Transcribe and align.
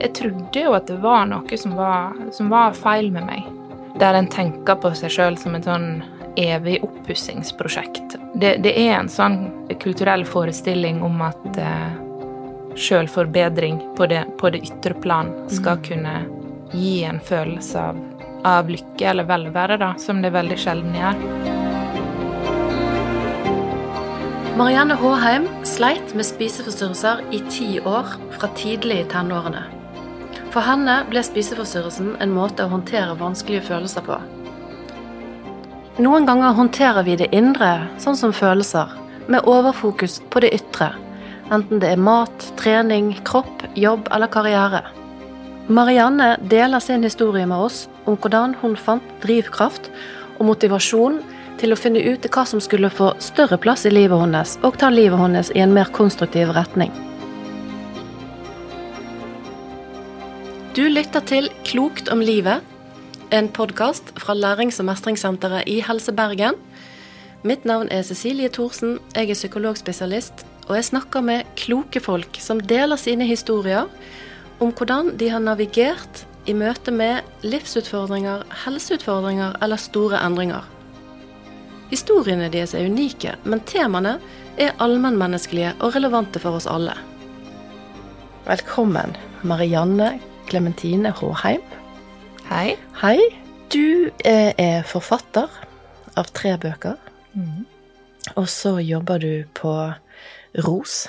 jeg 0.00 0.14
trodde 0.14 0.62
jo 0.62 0.74
at 0.76 0.86
det 0.90 0.98
var 1.02 1.26
noe 1.30 1.58
som 1.58 1.74
var, 1.78 2.16
som 2.32 2.50
var 2.52 2.76
feil 2.76 3.10
med 3.14 3.26
meg. 3.28 3.46
Der 3.98 4.14
en 4.14 4.30
tenker 4.30 4.78
på 4.78 4.92
seg 4.94 5.12
sjøl 5.14 5.38
som 5.40 5.56
et 5.58 5.66
sånn 5.66 6.02
evig 6.38 6.78
oppussingsprosjekt. 6.86 8.16
Det, 8.34 8.56
det, 8.62 8.74
er 8.78 9.00
en 9.00 9.10
sånn 9.10 9.40
kulturell 9.82 10.22
forestilling 10.28 11.00
om 11.02 11.22
at 11.26 11.58
eh, 11.58 11.88
sjølforbedring 12.78 13.80
på 13.98 14.06
det, 14.06 14.22
på 14.38 14.52
det 14.54 14.62
ytre 14.68 14.94
plan 15.02 15.32
skal 15.50 15.80
kunne 15.82 16.20
gi 16.70 17.02
en 17.08 17.18
følelse 17.24 17.88
av, 17.90 17.98
av 18.46 18.70
lykke 18.70 19.08
eller 19.10 19.26
velvære, 19.26 19.80
da, 19.82 19.94
som 19.98 20.22
det 20.22 20.30
veldig 20.36 20.58
sjelden 20.62 20.94
gjør. 20.94 21.24
Marianne 24.58 24.94
Håheim 24.98 25.44
sleit 25.66 26.14
med 26.18 26.26
spiseforstyrrelser 26.26 27.24
i 27.34 27.42
ti 27.50 27.68
år, 27.78 28.14
fra 28.38 28.50
tidlig 28.58 29.04
i 29.04 29.10
tenårene. 29.10 29.77
For 30.54 30.64
henne 30.64 31.02
ble 31.10 31.20
spiseforstyrrelsen 31.24 32.14
en 32.24 32.32
måte 32.32 32.64
å 32.64 32.72
håndtere 32.72 33.16
vanskelige 33.20 33.66
følelser 33.68 34.04
på. 34.06 34.16
Noen 35.98 36.28
ganger 36.28 36.54
håndterer 36.56 37.04
vi 37.04 37.16
det 37.20 37.28
indre, 37.34 37.88
sånn 38.00 38.16
som 38.16 38.32
følelser, 38.32 38.92
med 39.28 39.44
overfokus 39.50 40.20
på 40.32 40.40
det 40.44 40.54
ytre, 40.56 40.92
enten 41.52 41.82
det 41.82 41.90
er 41.92 42.00
mat, 42.00 42.46
trening, 42.60 43.10
kropp, 43.28 43.64
jobb 43.76 44.08
eller 44.14 44.30
karriere. 44.32 44.84
Marianne 45.68 46.36
deler 46.48 46.80
sin 46.80 47.02
historie 47.04 47.44
med 47.46 47.66
oss 47.66 47.82
om 48.06 48.16
hvordan 48.16 48.54
hun 48.62 48.76
fant 48.78 49.04
drivkraft 49.20 49.90
og 50.38 50.46
motivasjon 50.48 51.18
til 51.60 51.74
å 51.74 51.80
finne 51.80 52.00
ut 52.06 52.24
hva 52.32 52.46
som 52.48 52.62
skulle 52.62 52.88
få 52.94 53.10
større 53.20 53.58
plass 53.60 53.84
i 53.84 53.92
livet 53.92 54.22
hennes, 54.22 54.56
og 54.62 54.78
ta 54.80 54.88
livet 54.88 55.20
hennes 55.20 55.52
i 55.52 55.60
en 55.60 55.74
mer 55.76 55.90
konstruktiv 55.92 56.54
retning. 56.56 56.94
Du 60.76 60.82
lytter 60.84 61.24
til 61.24 61.46
Klokt 61.64 62.10
om 62.12 62.20
livet, 62.20 62.60
en 63.32 63.46
podkast 63.48 64.10
fra 64.20 64.34
Lærings- 64.36 64.76
og 64.82 64.84
mestringssenteret 64.90 65.64
i 65.66 65.78
Helse 65.80 66.12
Bergen. 66.12 66.58
Mitt 67.42 67.64
navn 67.64 67.88
er 67.90 68.04
Cecilie 68.04 68.50
Thorsen, 68.52 68.98
jeg 69.16 69.30
er 69.30 69.38
psykologspesialist, 69.38 70.44
og 70.68 70.76
jeg 70.76 70.84
snakker 70.90 71.24
med 71.24 71.48
kloke 71.56 72.02
folk 72.04 72.36
som 72.44 72.60
deler 72.60 73.00
sine 73.00 73.24
historier 73.24 73.88
om 74.60 74.74
hvordan 74.76 75.14
de 75.16 75.30
har 75.32 75.40
navigert 75.40 76.26
i 76.44 76.52
møte 76.52 76.92
med 76.92 77.24
livsutfordringer, 77.42 78.44
helseutfordringer 78.66 79.56
eller 79.64 79.80
store 79.80 80.20
endringer. 80.20 80.68
Historiene 81.88 82.52
deres 82.52 82.76
er 82.76 82.84
unike, 82.92 83.38
men 83.44 83.64
temaene 83.64 84.18
er 84.60 84.76
allmennmenneskelige 84.84 85.78
og 85.80 85.96
relevante 85.96 86.44
for 86.44 86.60
oss 86.60 86.68
alle. 86.68 86.92
Velkommen, 88.44 89.16
Marianne 89.42 90.18
Klementine 90.48 91.10
Håheim. 91.10 91.60
Hei. 92.48 92.76
Hei. 93.02 93.18
Du 93.68 94.08
er 94.24 94.86
forfatter 94.88 95.52
av 96.16 96.30
tre 96.32 96.54
bøker. 96.56 96.96
Mm. 97.36 97.66
Og 98.40 98.48
så 98.48 98.78
jobber 98.80 99.20
du 99.20 99.44
på 99.52 99.74
ROS, 100.64 101.02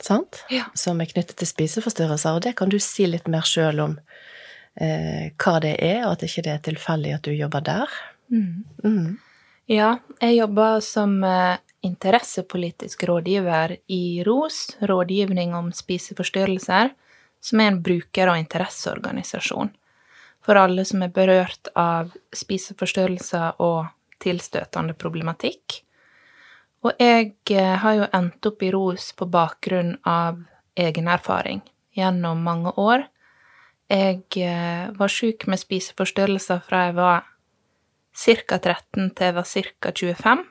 sant? 0.00 0.40
Ja. 0.48 0.70
Som 0.72 1.04
er 1.04 1.12
knyttet 1.12 1.36
til 1.36 1.50
spiseforstyrrelser. 1.52 2.38
Og 2.38 2.46
det 2.48 2.54
kan 2.56 2.72
du 2.72 2.78
si 2.80 3.04
litt 3.04 3.28
mer 3.28 3.44
sjøl 3.44 3.84
om 3.84 3.98
eh, 4.80 5.36
hva 5.36 5.56
det 5.60 5.76
er, 5.76 6.06
og 6.06 6.16
at 6.16 6.24
ikke 6.24 6.48
det 6.48 6.54
er 6.56 6.66
tilfeldig 6.72 7.16
at 7.18 7.28
du 7.28 7.36
jobber 7.36 7.68
der. 7.68 7.96
Mm. 8.32 8.64
Mm. 8.80 9.16
Ja, 9.68 9.98
jeg 10.24 10.40
jobber 10.40 10.80
som 10.80 11.18
eh, 11.28 11.58
interessepolitisk 11.84 13.04
rådgiver 13.04 13.76
i 13.92 14.22
ROS, 14.24 14.78
Rådgivning 14.80 15.52
om 15.58 15.74
spiseforstyrrelser, 15.76 16.96
som 17.46 17.62
er 17.62 17.70
en 17.70 17.82
bruker- 17.82 18.32
og 18.32 18.40
interesseorganisasjon 18.40 19.70
for 20.46 20.58
alle 20.58 20.84
som 20.86 21.02
er 21.02 21.14
berørt 21.14 21.70
av 21.74 22.12
spiseforstyrrelser 22.34 23.58
og 23.62 23.88
tilstøtende 24.22 24.94
problematikk. 24.98 25.80
Og 26.86 26.94
jeg 27.02 27.32
eh, 27.50 27.74
har 27.82 27.96
jo 27.98 28.08
endt 28.14 28.46
opp 28.46 28.62
i 28.62 28.70
ROS 28.70 29.10
på 29.18 29.26
bakgrunn 29.30 29.96
av 30.06 30.38
egen 30.78 31.10
erfaring 31.10 31.64
gjennom 31.96 32.44
mange 32.46 32.72
år. 32.78 33.08
Jeg 33.90 34.22
eh, 34.42 34.92
var 34.94 35.10
sjuk 35.10 35.48
med 35.50 35.62
spiseforstyrrelser 35.62 36.62
fra 36.66 36.86
jeg 36.86 36.96
var 36.98 37.26
ca. 38.16 38.58
13 38.58 39.10
til 39.16 39.26
jeg 39.26 39.36
var 39.36 39.50
ca. 39.50 39.92
25. 39.92 40.44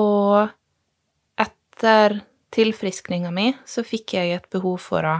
Og 0.00 1.44
etter 1.44 2.20
tilfriskninga 2.54 3.32
mi 3.34 3.50
så 3.68 3.84
fikk 3.86 4.16
jeg 4.16 4.38
et 4.38 4.48
behov 4.52 4.80
for 4.88 5.04
å 5.04 5.18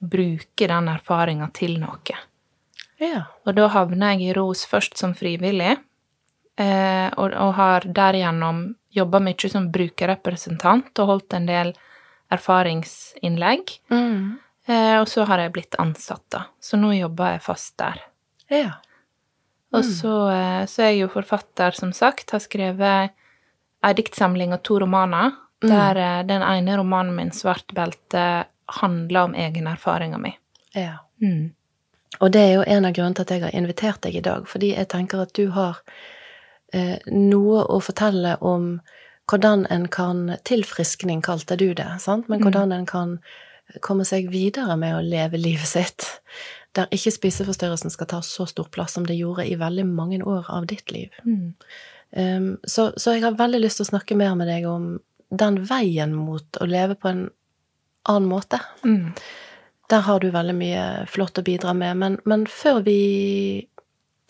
bruke 0.00 0.68
den 0.68 0.88
erfaringa 0.92 1.50
til 1.54 1.78
noe. 1.80 2.20
Ja. 3.02 3.24
Og 3.44 3.56
da 3.56 3.68
havner 3.72 4.14
jeg 4.14 4.28
i 4.28 4.36
ROS 4.36 4.64
først 4.70 4.98
som 5.00 5.14
frivillig, 5.18 5.76
eh, 6.60 7.08
og, 7.16 7.32
og 7.32 7.52
har 7.58 7.86
derigjennom 7.86 8.66
jobba 8.94 9.20
mye 9.22 9.50
som 9.50 9.70
brukerrepresentant 9.74 11.02
og 11.02 11.10
holdt 11.10 11.36
en 11.38 11.50
del 11.50 11.74
erfaringsinnlegg. 12.34 13.76
Mm. 13.92 14.38
Eh, 14.66 14.96
og 15.00 15.08
så 15.10 15.26
har 15.28 15.42
jeg 15.42 15.54
blitt 15.56 15.78
ansatt, 15.82 16.24
da. 16.32 16.46
Så 16.62 16.78
nå 16.80 16.94
jobber 16.96 17.34
jeg 17.34 17.44
fast 17.44 17.76
der. 17.80 18.00
Ja. 18.52 18.78
Og 19.74 19.82
så, 19.84 20.14
eh, 20.30 20.64
så 20.70 20.84
er 20.84 20.92
jeg 20.92 21.04
jo 21.04 21.12
forfatter, 21.16 21.74
som 21.74 21.92
sagt. 21.92 22.30
Har 22.30 22.42
skrevet 22.42 23.14
ei 23.84 23.92
diktsamling 23.98 24.54
og 24.54 24.62
to 24.62 24.78
romaner. 24.84 25.34
Der 25.64 25.96
mm. 25.96 26.26
den 26.28 26.42
ene 26.44 26.76
romanen 26.76 27.14
min, 27.16 27.30
'Svart 27.30 27.72
belte', 27.72 28.44
handler 28.66 29.28
om 29.28 29.34
egen 29.34 29.66
erfaringa 29.66 30.18
mi. 30.18 30.36
ja. 30.74 30.98
Mm. 31.22 31.54
Og 32.20 32.30
det 32.32 32.40
er 32.40 32.52
jo 32.54 32.66
en 32.66 32.84
av 32.86 32.92
grunnene 32.94 33.16
til 33.18 33.26
at 33.26 33.32
jeg 33.34 33.42
har 33.42 33.54
invitert 33.58 34.02
deg 34.04 34.14
i 34.18 34.22
dag, 34.22 34.44
fordi 34.46 34.74
jeg 34.74 34.86
tenker 34.92 35.24
at 35.24 35.32
du 35.34 35.48
har 35.54 35.80
eh, 36.72 37.00
noe 37.10 37.64
å 37.66 37.80
fortelle 37.82 38.36
om 38.38 38.76
hvordan 39.30 39.64
en 39.72 39.88
kan 39.88 40.28
Tilfriskning 40.44 41.24
kalte 41.24 41.56
du 41.56 41.72
det, 41.74 41.88
sant? 42.04 42.28
Men 42.28 42.44
hvordan 42.44 42.74
en 42.76 42.86
kan 42.86 43.16
komme 43.82 44.04
seg 44.04 44.28
videre 44.32 44.76
med 44.76 44.94
å 44.94 45.02
leve 45.04 45.40
livet 45.40 45.66
sitt, 45.66 46.06
der 46.76 46.90
ikke 46.92 47.14
spiseforstyrrelsen 47.14 47.92
skal 47.94 48.10
ta 48.10 48.20
så 48.22 48.46
stor 48.50 48.68
plass 48.74 48.96
som 48.98 49.06
det 49.08 49.16
gjorde 49.16 49.46
i 49.48 49.56
veldig 49.58 49.86
mange 49.88 50.20
år 50.20 50.50
av 50.52 50.66
ditt 50.68 50.92
liv. 50.92 51.14
Mm. 51.24 51.54
Um, 52.14 52.50
så, 52.68 52.92
så 53.00 53.14
jeg 53.14 53.24
har 53.24 53.38
veldig 53.38 53.62
lyst 53.62 53.80
til 53.80 53.88
å 53.88 53.92
snakke 53.94 54.18
mer 54.18 54.36
med 54.38 54.50
deg 54.50 54.68
om 54.68 54.98
den 55.34 55.62
veien 55.66 56.12
mot 56.14 56.60
å 56.60 56.68
leve 56.68 56.98
på 57.00 57.10
en 57.10 57.24
annen 58.10 58.28
måte. 58.30 58.60
Mm. 58.84 59.12
Der 59.92 60.04
har 60.06 60.20
du 60.20 60.30
veldig 60.32 60.54
mye 60.56 60.84
flott 61.10 61.38
å 61.38 61.44
bidra 61.44 61.74
med, 61.76 61.96
men, 62.00 62.18
men 62.24 62.46
før 62.50 62.80
vi 62.86 63.00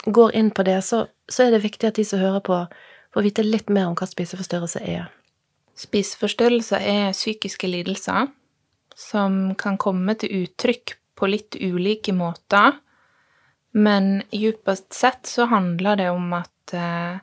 går 0.04 0.34
inn 0.36 0.50
på 0.54 0.64
det, 0.66 0.80
så, 0.82 1.04
så 1.28 1.46
er 1.46 1.54
det 1.54 1.64
viktig 1.64 1.88
at 1.88 1.98
de 1.98 2.04
som 2.06 2.22
hører 2.22 2.42
på, 2.44 2.58
får 3.14 3.26
vite 3.26 3.46
litt 3.46 3.70
mer 3.72 3.88
om 3.88 3.98
hva 3.98 4.08
spiseforstyrrelse 4.10 4.82
er. 4.82 5.06
Spiseforstyrrelser 5.78 6.82
er 6.82 7.14
psykiske 7.14 7.70
lidelser 7.70 8.28
som 8.94 9.54
kan 9.58 9.78
komme 9.80 10.14
til 10.18 10.44
uttrykk 10.44 10.96
på 11.18 11.30
litt 11.30 11.58
ulike 11.58 12.14
måter, 12.14 12.78
men 13.74 14.22
djupest 14.30 14.92
sett 14.94 15.26
så 15.26 15.48
handler 15.50 15.98
det 15.98 16.10
om 16.14 16.28
at 16.36 16.74
eh, 16.78 17.16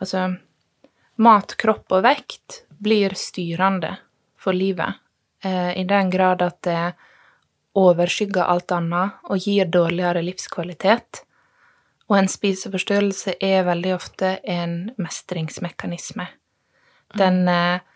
altså 0.00 0.26
mat, 1.20 1.54
kropp 1.60 1.92
og 1.96 2.04
vekt 2.04 2.62
blir 2.80 3.16
styrende 3.16 3.94
for 4.40 4.56
livet, 4.56 5.00
i 5.44 5.84
den 5.88 6.10
grad 6.12 6.42
at 6.44 6.58
det 6.66 6.80
overskygger 7.78 8.44
alt 8.44 8.72
annet 8.74 9.20
og 9.30 9.40
gir 9.40 9.68
dårligere 9.70 10.22
livskvalitet. 10.26 11.22
Og 12.10 12.18
en 12.18 12.28
spiseforstyrrelse 12.28 13.36
er 13.40 13.62
veldig 13.68 13.94
ofte 13.94 14.34
en 14.42 14.90
mestringsmekanisme. 14.98 16.26
Den 17.18 17.46
eh, 17.48 17.86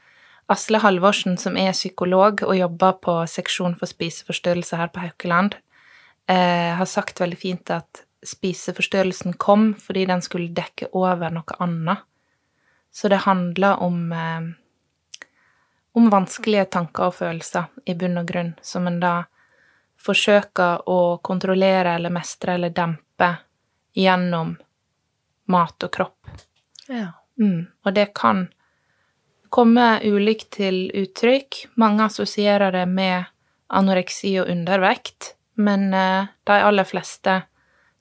Asle 0.50 0.78
Halvorsen, 0.84 1.36
som 1.40 1.58
er 1.58 1.74
psykolog 1.74 2.44
og 2.46 2.56
jobber 2.56 2.98
på 3.02 3.18
seksjon 3.30 3.74
for 3.80 3.90
spiseforstyrrelser 3.90 4.82
her 4.82 4.92
på 4.94 5.02
Haukeland, 5.02 5.56
eh, 6.30 6.74
har 6.78 6.90
sagt 6.90 7.22
veldig 7.22 7.38
fint 7.38 7.74
at 7.74 8.04
spiseforstyrrelsen 8.24 9.34
kom 9.34 9.72
fordi 9.74 10.06
den 10.08 10.22
skulle 10.22 10.54
dekke 10.54 10.92
over 10.92 11.34
noe 11.34 11.58
annet. 11.58 12.06
Så 12.94 13.10
det 13.10 13.24
handler 13.26 13.82
om 13.82 14.12
eh, 14.14 14.52
om 15.94 16.10
vanskelige 16.10 16.64
tanker 16.74 17.08
og 17.08 17.14
følelser 17.20 17.70
i 17.86 17.94
bunn 17.98 18.18
og 18.18 18.26
grunn, 18.28 18.52
som 18.62 18.88
en 18.90 18.98
da 19.02 19.14
forsøker 20.04 20.88
å 20.90 21.18
kontrollere 21.24 21.94
eller 21.96 22.12
mestre 22.12 22.56
eller 22.58 22.74
dempe 22.74 23.30
gjennom 23.94 24.56
mat 25.54 25.86
og 25.86 25.92
kropp. 25.94 26.34
Ja. 26.88 27.12
Mm. 27.40 27.66
Og 27.84 27.94
det 27.94 28.10
kan 28.16 28.48
komme 29.54 30.00
ulikt 30.02 30.50
til 30.58 30.88
uttrykk. 30.90 31.64
Mange 31.80 32.08
assosierer 32.10 32.74
det 32.74 32.84
med 32.90 33.30
anoreksi 33.74 34.34
og 34.42 34.50
undervekt, 34.50 35.34
men 35.54 35.92
eh, 35.94 36.30
de 36.44 36.58
aller 36.58 36.86
fleste 36.88 37.42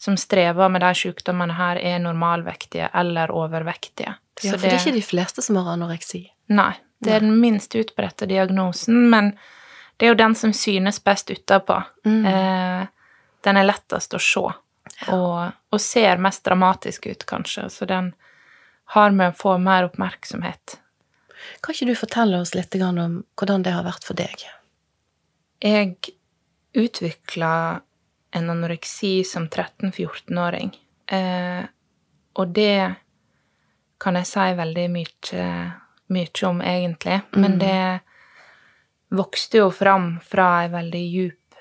som 0.03 0.17
strever 0.19 0.69
med 0.69 0.81
de 0.83 0.91
sykdommene 0.97 1.55
her, 1.55 1.79
er 1.79 2.01
normalvektige 2.03 2.89
eller 2.93 3.31
overvektige. 3.31 4.17
ja, 4.43 4.57
for 4.57 4.65
det 4.65 4.73
er 4.73 4.81
ikke 4.81 4.97
de 4.97 5.05
fleste 5.05 5.41
som 5.45 5.61
har 5.61 5.69
anoreksi. 5.77 6.25
Nei, 6.51 6.73
det 7.03 7.13
er 7.15 7.25
den 7.25 7.39
minst 7.41 7.75
utbredte 7.75 8.29
diagnosen, 8.29 9.09
men 9.09 9.35
Det 9.97 10.07
er 10.07 10.09
jo 10.09 10.17
den 10.17 10.33
som 10.35 10.53
synes 10.57 10.97
best 11.03 11.29
utapå. 11.29 11.75
Mm. 12.05 12.25
Eh, 12.25 12.87
den 13.45 13.57
er 13.57 13.67
lettest 13.67 14.15
å 14.17 14.19
se, 14.19 14.41
og, 15.13 15.35
og 15.69 15.81
ser 15.81 16.17
mest 16.17 16.41
dramatisk 16.43 17.05
ut, 17.07 17.25
kanskje. 17.29 17.67
Så 17.69 17.85
den 17.85 18.09
har 18.95 19.13
med 19.13 19.31
å 19.31 19.37
få 19.37 19.53
mer 19.61 19.85
oppmerksomhet. 19.85 20.79
Kan 21.61 21.75
ikke 21.75 21.91
du 21.91 21.95
fortelle 21.95 22.41
oss 22.41 22.55
litt 22.55 22.75
om 22.81 23.21
hvordan 23.37 23.63
det 23.63 23.75
har 23.75 23.85
vært 23.85 24.07
for 24.07 24.17
deg? 24.17 24.45
Jeg 25.63 25.95
utvikla 26.73 27.53
en 28.33 28.49
anoreksi 28.49 29.21
som 29.23 29.45
13-14-åring, 29.47 30.73
eh, 31.13 31.63
og 32.33 32.55
det 32.57 32.95
kan 34.03 34.17
jeg 34.19 34.27
si 34.27 34.47
veldig 34.57 34.87
mye, 34.91 35.47
mye 36.13 36.47
om, 36.49 36.61
egentlig. 36.61 37.21
Men 37.33 37.57
Mm. 37.57 37.59
det 37.59 37.99
vokste 39.13 39.57
jo 39.61 39.71
fram 39.71 40.19
fra 40.25 40.63
ei 40.63 40.69
veldig 40.73 41.03
djup 41.13 41.57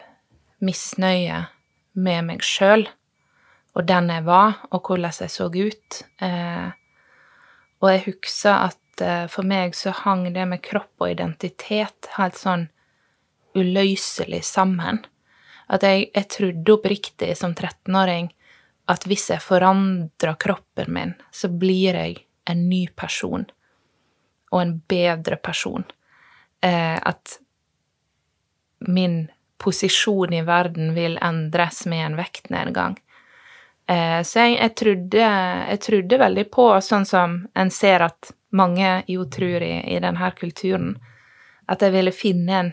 misnøye 0.63 1.47
med 1.95 2.25
meg 2.25 2.45
sjøl, 2.47 2.87
og 3.75 3.87
den 3.89 4.09
jeg 4.13 4.25
var, 4.25 4.61
og 4.71 4.83
hvordan 4.89 5.13
jeg 5.21 5.31
så 5.33 5.49
ut. 5.49 6.03
Eh, 6.21 6.71
og 7.83 7.91
jeg 7.91 8.05
husker 8.07 8.69
at 8.71 9.01
eh, 9.03 9.27
for 9.33 9.43
meg 9.49 9.75
så 9.75 9.93
hang 10.05 10.29
det 10.33 10.47
med 10.49 10.63
kropp 10.63 10.93
og 11.01 11.11
identitet 11.11 12.09
helt 12.17 12.37
sånn 12.39 12.69
uløselig 13.57 14.43
sammen. 14.45 15.03
At 15.73 15.83
jeg, 15.83 16.11
jeg 16.15 16.29
trodde 16.33 16.77
oppriktig 16.77 17.33
som 17.37 17.55
13-åring 17.55 18.31
at 18.93 19.05
hvis 19.09 19.29
jeg 19.31 19.41
forandrer 19.45 20.37
kroppen 20.43 20.93
min, 20.93 21.13
så 21.33 21.49
blir 21.49 21.97
jeg 21.97 22.17
en 22.51 22.65
ny 22.69 22.87
person. 22.99 23.47
Og 24.53 24.61
en 24.61 24.75
bedre 24.89 25.39
person. 25.41 25.85
Eh, 26.63 26.99
at 27.03 27.39
min 28.79 29.25
posisjon 29.63 30.35
i 30.35 30.43
verden 30.43 30.93
vil 30.95 31.19
endres 31.23 31.87
med 31.87 32.07
en 32.07 32.19
vektnedgang. 32.19 32.99
Eh, 33.87 34.23
så 34.23 34.45
jeg, 34.45 34.59
jeg, 34.59 34.75
trodde, 34.79 35.31
jeg 35.71 35.83
trodde 35.87 36.21
veldig 36.23 36.47
på, 36.55 36.69
sånn 36.83 37.07
som 37.09 37.41
en 37.55 37.73
ser 37.75 38.05
at 38.07 38.33
mange 38.53 39.03
jo 39.11 39.25
tror 39.33 39.65
i, 39.65 39.75
i 39.95 39.99
denne 40.03 40.31
kulturen, 40.39 40.97
at 41.71 41.83
jeg 41.83 41.95
ville 41.95 42.15
finne 42.15 42.59
en 42.59 42.73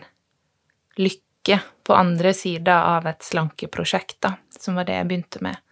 lykke 1.00 1.60
på 1.86 1.96
andre 1.96 2.34
sida 2.36 2.82
av 2.96 3.08
et 3.10 3.24
slankeprosjekt, 3.24 4.18
da, 4.22 4.34
som 4.58 4.76
var 4.78 4.88
det 4.88 4.98
jeg 4.98 5.08
begynte 5.08 5.42
med. 5.46 5.62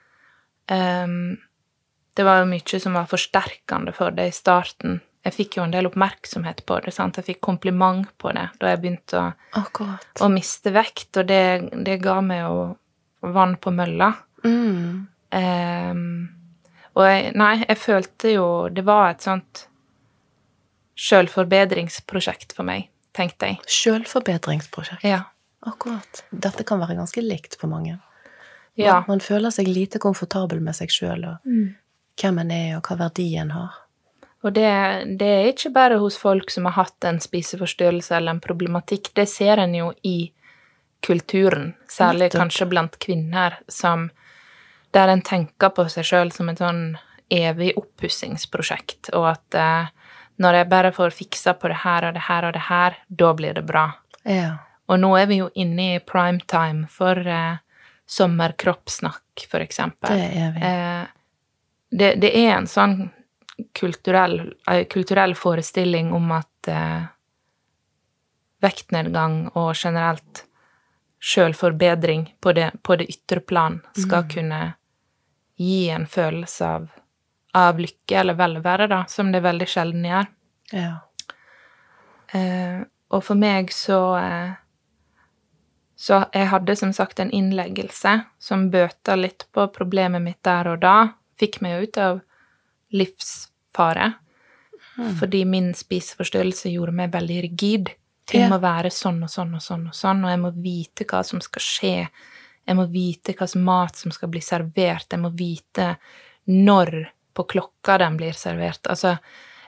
Um, 0.69 1.37
det 2.17 2.25
var 2.27 2.41
jo 2.43 2.49
mye 2.51 2.81
som 2.83 2.97
var 2.97 3.11
forsterkende 3.11 3.93
for 3.95 4.15
det 4.17 4.31
i 4.31 4.35
starten. 4.35 4.99
Jeg 5.29 5.35
fikk 5.37 5.59
jo 5.59 5.65
en 5.67 5.75
del 5.75 5.87
oppmerksomhet 5.91 6.65
på 6.69 6.81
det, 6.85 6.95
sant? 6.97 7.19
jeg 7.21 7.27
fikk 7.27 7.41
kompliment 7.45 8.09
på 8.19 8.33
det 8.33 8.47
da 8.61 8.71
jeg 8.73 8.81
begynte 8.81 9.21
å, 9.21 9.29
å 10.25 10.29
miste 10.33 10.73
vekt, 10.73 11.11
og 11.21 11.29
det, 11.29 11.43
det 11.85 11.99
ga 12.01 12.19
meg 12.25 12.41
jo 12.47 13.33
vann 13.35 13.57
på 13.61 13.73
mølla. 13.75 14.13
Mm. 14.47 15.07
Um, 15.35 16.05
og 16.97 17.03
jeg, 17.05 17.33
nei, 17.37 17.51
jeg 17.67 17.77
følte 17.83 18.31
jo 18.33 18.45
Det 18.73 18.85
var 18.87 19.11
et 19.11 19.25
sånt 19.27 19.65
sjølforbedringsprosjekt 21.19 22.55
for 22.57 22.67
meg, 22.67 22.89
tenkte 23.17 23.53
jeg. 23.53 23.59
Selvforbedringsprosjekt. 23.71 25.05
Ja. 25.07 25.23
Akkurat. 25.67 26.23
Dette 26.31 26.65
kan 26.67 26.81
være 26.81 26.97
ganske 26.99 27.23
likt 27.23 27.57
for 27.61 27.71
mange. 27.71 27.99
Ja. 28.79 29.01
Man, 29.01 29.17
man 29.19 29.23
føler 29.25 29.51
seg 29.55 29.69
lite 29.71 29.99
komfortabel 30.03 30.61
med 30.63 30.77
seg 30.79 30.93
sjøl 30.95 31.25
og 31.27 31.47
Mm. 31.49 31.75
hvem 32.19 32.39
en 32.43 32.51
er, 32.55 32.77
og 32.79 32.87
hva 32.87 32.97
verdien 32.99 33.51
har. 33.55 33.75
Og 34.47 34.55
det, 34.55 34.71
det 35.19 35.29
er 35.29 35.49
ikke 35.51 35.73
bare 35.75 35.99
hos 35.99 36.19
folk 36.19 36.51
som 36.55 36.69
har 36.69 36.77
hatt 36.77 37.07
en 37.09 37.19
spiseforstyrrelse 37.21 38.15
eller 38.17 38.37
en 38.37 38.43
problematikk, 38.43 39.11
det 39.19 39.27
ser 39.31 39.59
en 39.59 39.75
jo 39.75 39.91
i 40.07 40.31
kulturen, 41.03 41.73
særlig 41.91 42.29
Nettopp. 42.29 42.41
kanskje 42.45 42.67
blant 42.71 42.99
kvinner, 43.03 43.59
som 43.69 44.09
der 44.95 45.13
en 45.13 45.23
tenker 45.23 45.75
på 45.75 45.87
seg 45.91 46.07
sjøl 46.07 46.33
som 46.35 46.51
et 46.51 46.63
sånn 46.63 46.83
evig 47.35 47.75
oppussingsprosjekt, 47.77 49.11
og 49.19 49.29
at 49.35 49.59
eh, 49.59 49.91
når 50.39 50.61
jeg 50.61 50.71
bare 50.71 50.95
får 50.95 51.15
fiksa 51.19 51.55
på 51.59 51.71
det 51.73 51.83
her 51.83 52.09
og 52.09 52.17
det 52.17 52.25
her 52.29 52.47
og 52.47 52.55
det 52.55 52.65
her, 52.69 52.99
da 53.09 53.35
blir 53.35 53.59
det 53.59 53.67
bra. 53.67 53.85
Ja. 54.23 54.55
Og 54.89 55.03
nå 55.03 55.13
er 55.19 55.27
vi 55.29 55.43
jo 55.43 55.51
inne 55.59 55.97
i 55.97 56.01
prime 56.01 56.41
time 56.47 56.87
for 56.91 57.19
eh, 57.19 57.59
sommerkroppssnakk, 58.09 59.47
for 59.51 59.67
eksempel. 59.67 60.15
Det 60.15 60.31
er 60.31 60.55
vi. 60.55 60.67
Eh, 60.71 61.07
det, 61.91 62.15
det 62.23 62.33
er 62.39 62.55
en 62.55 62.71
sånn 62.71 62.99
kulturell, 63.79 64.55
kulturell 64.91 65.35
forestilling 65.35 66.13
om 66.13 66.33
at 66.33 66.69
eh, 66.69 67.09
vektnedgang 68.63 69.49
og 69.55 69.75
generelt 69.79 70.45
sjølforbedring 71.19 72.35
på 72.41 72.53
det, 72.55 72.71
på 72.83 72.97
det 72.97 73.09
ytre 73.11 73.41
plan 73.41 73.81
skal 73.97 74.23
Mm. 74.23 74.29
kunne 74.35 74.75
gi 75.59 75.89
en 75.91 76.07
følelse 76.07 76.67
av, 76.67 76.89
av 77.55 77.79
lykke 77.79 78.21
eller 78.21 78.35
velvære, 78.35 78.87
da, 78.89 79.05
som 79.09 79.33
det 79.33 79.43
veldig 79.43 79.67
sjelden 79.67 80.05
gjør. 80.07 80.27
Ja. 80.73 80.93
Eh, 82.33 82.83
og 83.11 83.25
for 83.25 83.35
meg 83.35 83.71
så 83.73 84.17
eh, 84.21 84.51
Så 85.99 86.21
jeg 86.33 86.47
hadde 86.47 86.77
som 86.77 86.93
sagt 86.93 87.19
en 87.19 87.31
innleggelse 87.35 88.25
som 88.39 88.69
bøta 88.71 89.17
litt 89.17 89.49
på 89.53 89.65
problemet 89.75 90.23
mitt 90.23 90.39
der 90.47 90.69
og 90.71 90.79
da. 90.85 91.09
Fikk 91.41 91.61
meg 91.61 91.83
ut 91.83 91.99
av 91.99 92.21
livsfare. 92.93 94.13
Mm. 94.99 95.15
Fordi 95.21 95.45
min 95.45 95.73
spiseforstyrrelse 95.75 96.71
gjorde 96.73 96.93
meg 96.93 97.13
veldig 97.15 97.43
rigid. 97.43 97.91
Ting 98.29 98.41
Ja. 98.43 98.49
må 98.49 98.59
være 98.61 98.91
sånn 98.91 99.23
og 99.23 99.31
sånn 99.31 99.55
og 99.55 99.63
sånn 99.63 99.87
og 99.89 99.95
sånn, 99.95 100.25
og 100.25 100.31
jeg 100.31 100.41
må 100.43 100.51
vite 100.63 101.05
hva 101.05 101.25
som 101.25 101.41
skal 101.41 101.63
skje. 101.63 102.09
Jeg 102.67 102.77
må 102.77 102.85
vite 102.93 103.33
hva 103.33 103.47
slags 103.47 103.57
mat 103.65 103.97
som 103.97 104.11
skal 104.13 104.29
bli 104.29 104.41
servert. 104.41 105.07
Jeg 105.11 105.21
må 105.21 105.31
vite 105.33 105.97
når 106.47 107.09
på 107.35 107.45
klokka 107.45 107.99
den 107.99 108.17
blir 108.19 108.33
servert. 108.33 108.83
Altså, 108.91 109.19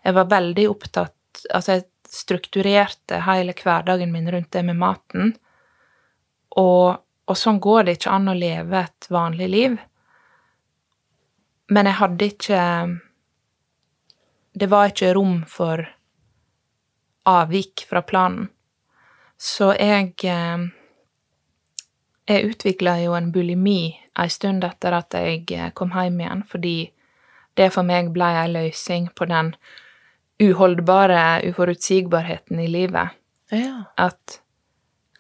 jeg 0.04 0.14
var 0.14 0.24
veldig 0.26 0.68
opptatt 0.68 1.14
Altså, 1.54 1.72
jeg 1.78 1.84
strukturerte 2.10 3.20
hele 3.22 3.54
hverdagen 3.54 4.10
min 4.12 4.26
rundt 4.30 4.50
det 4.50 4.64
med 4.64 4.76
maten. 4.76 5.36
Og, 6.58 6.98
og 7.28 7.36
sånn 7.38 7.60
går 7.62 7.84
det 7.86 7.94
ikke 7.98 8.10
an 8.10 8.28
å 8.28 8.34
leve 8.34 8.80
et 8.82 9.06
vanlig 9.08 9.48
liv. 9.48 9.76
Men 11.70 11.86
jeg 11.86 11.94
hadde 12.00 12.28
ikke 12.32 12.62
Det 14.52 14.66
var 14.70 14.90
ikke 14.90 15.14
rom 15.14 15.44
for 15.48 15.84
avvik 17.30 17.86
fra 17.88 18.02
planen. 18.02 18.48
Så 19.38 19.72
jeg 19.78 20.14
eh, 20.24 20.68
Jeg 22.28 22.46
utvikla 22.46 22.98
jo 23.02 23.14
en 23.16 23.32
bulimi 23.32 23.96
ei 24.20 24.28
stund 24.30 24.62
etter 24.64 24.94
at 24.94 25.14
jeg 25.16 25.46
eh, 25.50 25.70
kom 25.74 25.90
hjem 25.90 26.20
igjen, 26.20 26.42
fordi 26.46 26.90
det 27.58 27.72
for 27.74 27.82
meg 27.82 28.12
blei 28.14 28.34
ei 28.38 28.50
løsning 28.52 29.08
på 29.16 29.26
den 29.26 29.54
uholdbare 30.40 31.40
uforutsigbarheten 31.48 32.60
i 32.60 32.68
livet. 32.70 33.16
Ja. 33.50 33.84
At 33.98 34.40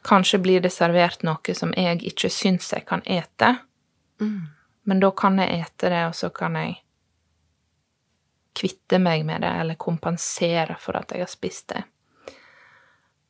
kanskje 0.06 0.38
blir 0.38 0.60
det 0.62 0.70
servert 0.72 1.24
noe 1.26 1.54
som 1.54 1.74
jeg 1.76 2.04
ikke 2.06 2.30
syns 2.30 2.70
jeg 2.72 2.86
kan 2.86 3.02
ete, 3.06 3.56
Mm. 4.20 4.48
men 4.84 5.00
da 5.00 5.10
kan 5.10 5.38
jeg 5.38 5.60
ete 5.64 5.88
det, 5.88 6.06
og 6.06 6.14
så 6.14 6.28
kan 6.28 6.54
jeg 6.54 6.74
kvitte 8.56 8.98
meg 8.98 9.24
med 9.26 9.44
det, 9.44 9.52
eller 9.62 9.78
kompensere 9.80 10.76
for 10.80 10.98
at 10.98 11.12
jeg 11.14 11.24
har 11.24 11.30
spist 11.30 11.68
det. 11.74 11.84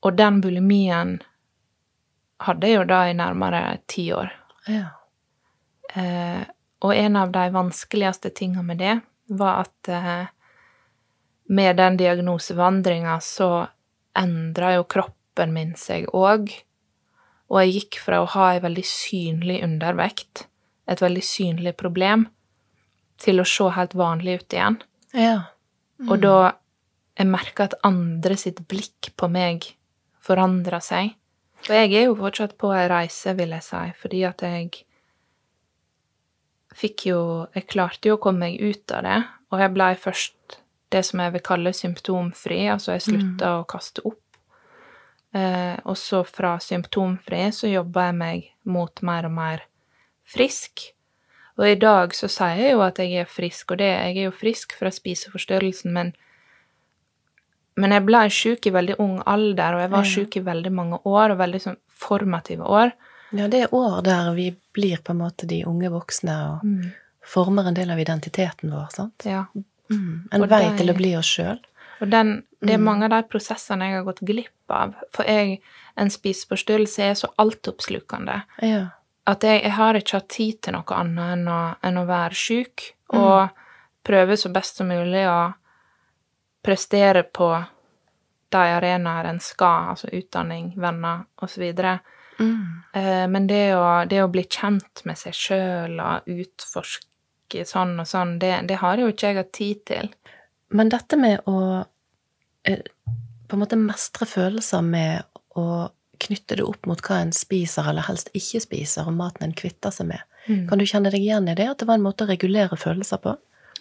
Og 0.00 0.16
den 0.16 0.40
bulimien 0.40 1.18
hadde 2.40 2.70
jeg 2.70 2.80
jo 2.80 2.86
da 2.88 3.02
i 3.08 3.16
nærmere 3.16 3.62
ti 3.90 4.06
år. 4.16 4.32
Ja. 4.70 4.86
Eh, 5.92 6.42
og 6.80 6.96
en 6.96 7.16
av 7.20 7.32
de 7.34 7.44
vanskeligste 7.52 8.32
tingene 8.32 8.64
med 8.64 8.80
det 8.80 8.96
var 9.36 9.66
at 9.66 9.88
eh, 9.92 10.30
med 11.50 11.76
den 11.76 11.98
diagnosevandringa 12.00 13.18
så 13.20 13.66
endra 14.18 14.74
jo 14.78 14.86
kroppen 14.88 15.52
min 15.54 15.74
seg 15.78 16.08
òg. 16.16 16.48
Og 17.50 17.62
jeg 17.64 17.74
gikk 17.74 18.00
fra 18.04 18.22
å 18.22 18.30
ha 18.36 18.52
ei 18.54 18.60
veldig 18.62 18.86
synlig 18.86 19.58
undervekt, 19.66 20.46
et 20.86 21.02
veldig 21.02 21.24
synlig 21.26 21.74
problem, 21.78 22.28
til 23.20 23.42
å 23.42 23.48
se 23.48 23.66
helt 23.74 23.96
vanlig 23.98 24.40
ut 24.40 24.56
igjen. 24.56 24.78
Ja. 25.16 25.50
Og 26.08 26.20
da 26.22 26.34
jeg 27.18 27.28
merka 27.28 27.66
at 27.68 27.78
andre 27.84 28.36
sitt 28.40 28.62
blikk 28.70 29.10
på 29.18 29.28
meg 29.32 29.66
forandra 30.24 30.80
seg. 30.84 31.16
Og 31.66 31.74
jeg 31.76 31.92
er 31.92 32.06
jo 32.06 32.16
fortsatt 32.16 32.56
på 32.60 32.70
ei 32.72 32.86
reise, 32.88 33.34
vil 33.36 33.52
jeg 33.52 33.66
si, 33.66 33.82
fordi 34.00 34.22
at 34.28 34.44
jeg 34.46 34.70
fikk 36.80 37.06
jo 37.10 37.20
Jeg 37.52 37.66
klarte 37.68 38.08
jo 38.08 38.16
å 38.16 38.22
komme 38.22 38.46
meg 38.46 38.60
ut 38.62 38.92
av 38.94 39.02
det, 39.04 39.18
og 39.50 39.60
jeg 39.60 39.74
blei 39.74 39.94
først 39.98 40.60
det 40.90 41.02
som 41.06 41.20
jeg 41.22 41.34
vil 41.34 41.42
kalle 41.44 41.72
symptomfri, 41.76 42.62
altså 42.70 42.94
jeg 42.94 43.04
slutta 43.04 43.50
å 43.58 43.66
kaste 43.68 44.02
opp. 44.06 44.22
Eh, 45.34 45.76
og 45.84 45.98
så 45.98 46.24
fra 46.26 46.56
symptomfri 46.62 47.44
så 47.54 47.70
jobba 47.70 48.08
jeg 48.08 48.16
meg 48.18 48.48
mot 48.66 49.02
mer 49.06 49.28
og 49.28 49.34
mer 49.36 49.66
frisk. 50.26 50.88
Og 51.60 51.66
i 51.68 51.76
dag 51.76 52.14
så 52.16 52.28
sier 52.32 52.56
jeg 52.56 52.72
jo 52.72 52.80
at 52.86 52.96
jeg 53.02 53.12
er 53.20 53.28
frisk, 53.28 53.74
og 53.74 53.78
det, 53.82 53.90
jeg 53.92 54.16
er 54.16 54.26
jo 54.30 54.32
frisk 54.32 54.72
fra 54.80 54.88
spiseforstyrrelsen, 54.96 55.92
men, 55.92 56.14
Men 57.80 57.92
jeg 57.94 58.02
ble 58.04 58.18
sjuk 58.34 58.66
i 58.66 58.72
veldig 58.74 58.96
ung 59.00 59.20
alder, 59.30 59.74
og 59.76 59.80
jeg 59.80 59.90
var 59.92 60.02
Ja. 60.04 60.10
sjuk 60.10 60.36
i 60.36 60.40
veldig 60.44 60.72
mange 60.74 60.98
år, 61.06 61.30
og 61.32 61.38
veldig 61.38 61.60
sånn 61.62 61.76
formative 61.88 62.66
år. 62.66 62.92
Ja, 63.32 63.46
det 63.48 63.62
er 63.62 63.74
år 63.74 64.02
der 64.02 64.34
vi 64.34 64.56
blir 64.74 64.98
på 65.02 65.10
en 65.14 65.18
måte 65.22 65.46
de 65.46 65.62
unge 65.64 65.88
voksne 65.88 66.34
og 66.50 66.92
former 67.22 67.68
en 67.68 67.74
del 67.74 67.90
av 67.90 67.98
identiteten 67.98 68.70
vår, 68.74 68.88
sant? 68.92 69.22
Ja. 69.24 69.44
Mm. 69.88 70.28
En 70.32 70.42
Og 70.42 70.48
vei 70.50 70.68
de- 70.68 70.76
til 70.78 70.88
å 70.92 70.96
bli 70.96 71.14
oss 71.16 71.26
sjøl. 71.26 71.58
Og 72.02 72.10
den, 72.10 72.44
det 72.60 72.70
er 72.74 72.78
Mm. 72.78 72.84
mange 72.84 73.04
av 73.04 73.10
de 73.10 73.22
prosessene 73.28 73.82
jeg 73.88 73.94
har 73.94 74.04
gått 74.04 74.20
glipp 74.26 74.48
av. 74.68 74.94
For 75.12 75.24
jeg, 75.24 75.60
en 75.96 76.08
spiseforstyrrelse 76.10 76.98
er 76.98 77.14
så 77.14 77.28
altoppslukende 77.38 78.42
Ja. 78.62 78.88
At 79.26 79.42
jeg, 79.44 79.62
jeg 79.62 79.72
har 79.76 79.94
ikke 79.94 80.16
hatt 80.16 80.28
tid 80.32 80.60
til 80.62 80.72
noe 80.74 80.96
annet 80.96 81.32
enn 81.36 81.48
å, 81.48 81.58
enn 81.82 81.98
å 82.00 82.06
være 82.08 82.34
sjuk, 82.34 82.94
Mm. 83.10 83.18
og 83.18 83.48
prøve 84.06 84.36
så 84.38 84.48
best 84.54 84.76
som 84.78 84.86
mulig 84.86 85.24
å 85.26 85.52
prestere 86.62 87.24
på 87.26 87.48
de 88.50 88.56
arenaer 88.76 89.24
en 89.24 89.40
skal, 89.42 89.90
altså 89.90 90.06
utdanning, 90.14 90.72
venner 90.78 91.24
osv. 91.42 91.64
Mm. 92.38 92.82
Eh, 92.94 93.26
Men 93.28 93.46
det 93.46 93.74
å, 93.74 94.04
det 94.06 94.22
å 94.22 94.28
bli 94.30 94.44
kjent 94.46 95.02
med 95.04 95.18
seg 95.18 95.34
sjøl 95.34 95.98
og 96.00 96.30
utforske 96.30 97.66
sånn 97.66 97.98
og 97.98 98.06
sånn, 98.06 98.38
det, 98.38 98.52
det 98.68 98.78
har 98.78 98.98
jo 99.02 99.10
ikke 99.10 99.26
jeg 99.32 99.36
hatt 99.40 99.52
tid 99.52 99.84
til. 99.90 100.12
Men 100.70 100.88
dette 100.88 101.18
med 101.18 101.40
å 101.50 101.84
eh, 102.64 102.78
på 103.48 103.56
en 103.56 103.62
måte 103.64 103.76
mestre 103.78 104.26
følelser 104.30 104.82
med 104.86 105.26
å 105.58 105.88
knytte 106.20 106.58
det 106.60 106.66
opp 106.66 106.86
mot 106.90 107.00
hva 107.04 107.22
en 107.24 107.32
spiser 107.36 107.88
eller 107.90 108.06
helst 108.06 108.30
ikke 108.36 108.62
spiser, 108.64 109.08
og 109.08 109.16
maten 109.18 109.48
en 109.48 109.56
kvitter 109.56 109.94
seg 109.94 110.10
med, 110.12 110.24
kan 110.46 110.80
du 110.80 110.86
kjenne 110.88 111.10
deg 111.12 111.22
igjen 111.22 111.48
i 111.50 111.54
det? 111.54 111.68
At 111.68 111.82
det 111.82 111.88
var 111.88 111.98
en 111.98 112.04
måte 112.04 112.24
å 112.24 112.30
regulere 112.30 112.78
følelser 112.80 113.20
på? 113.22 113.34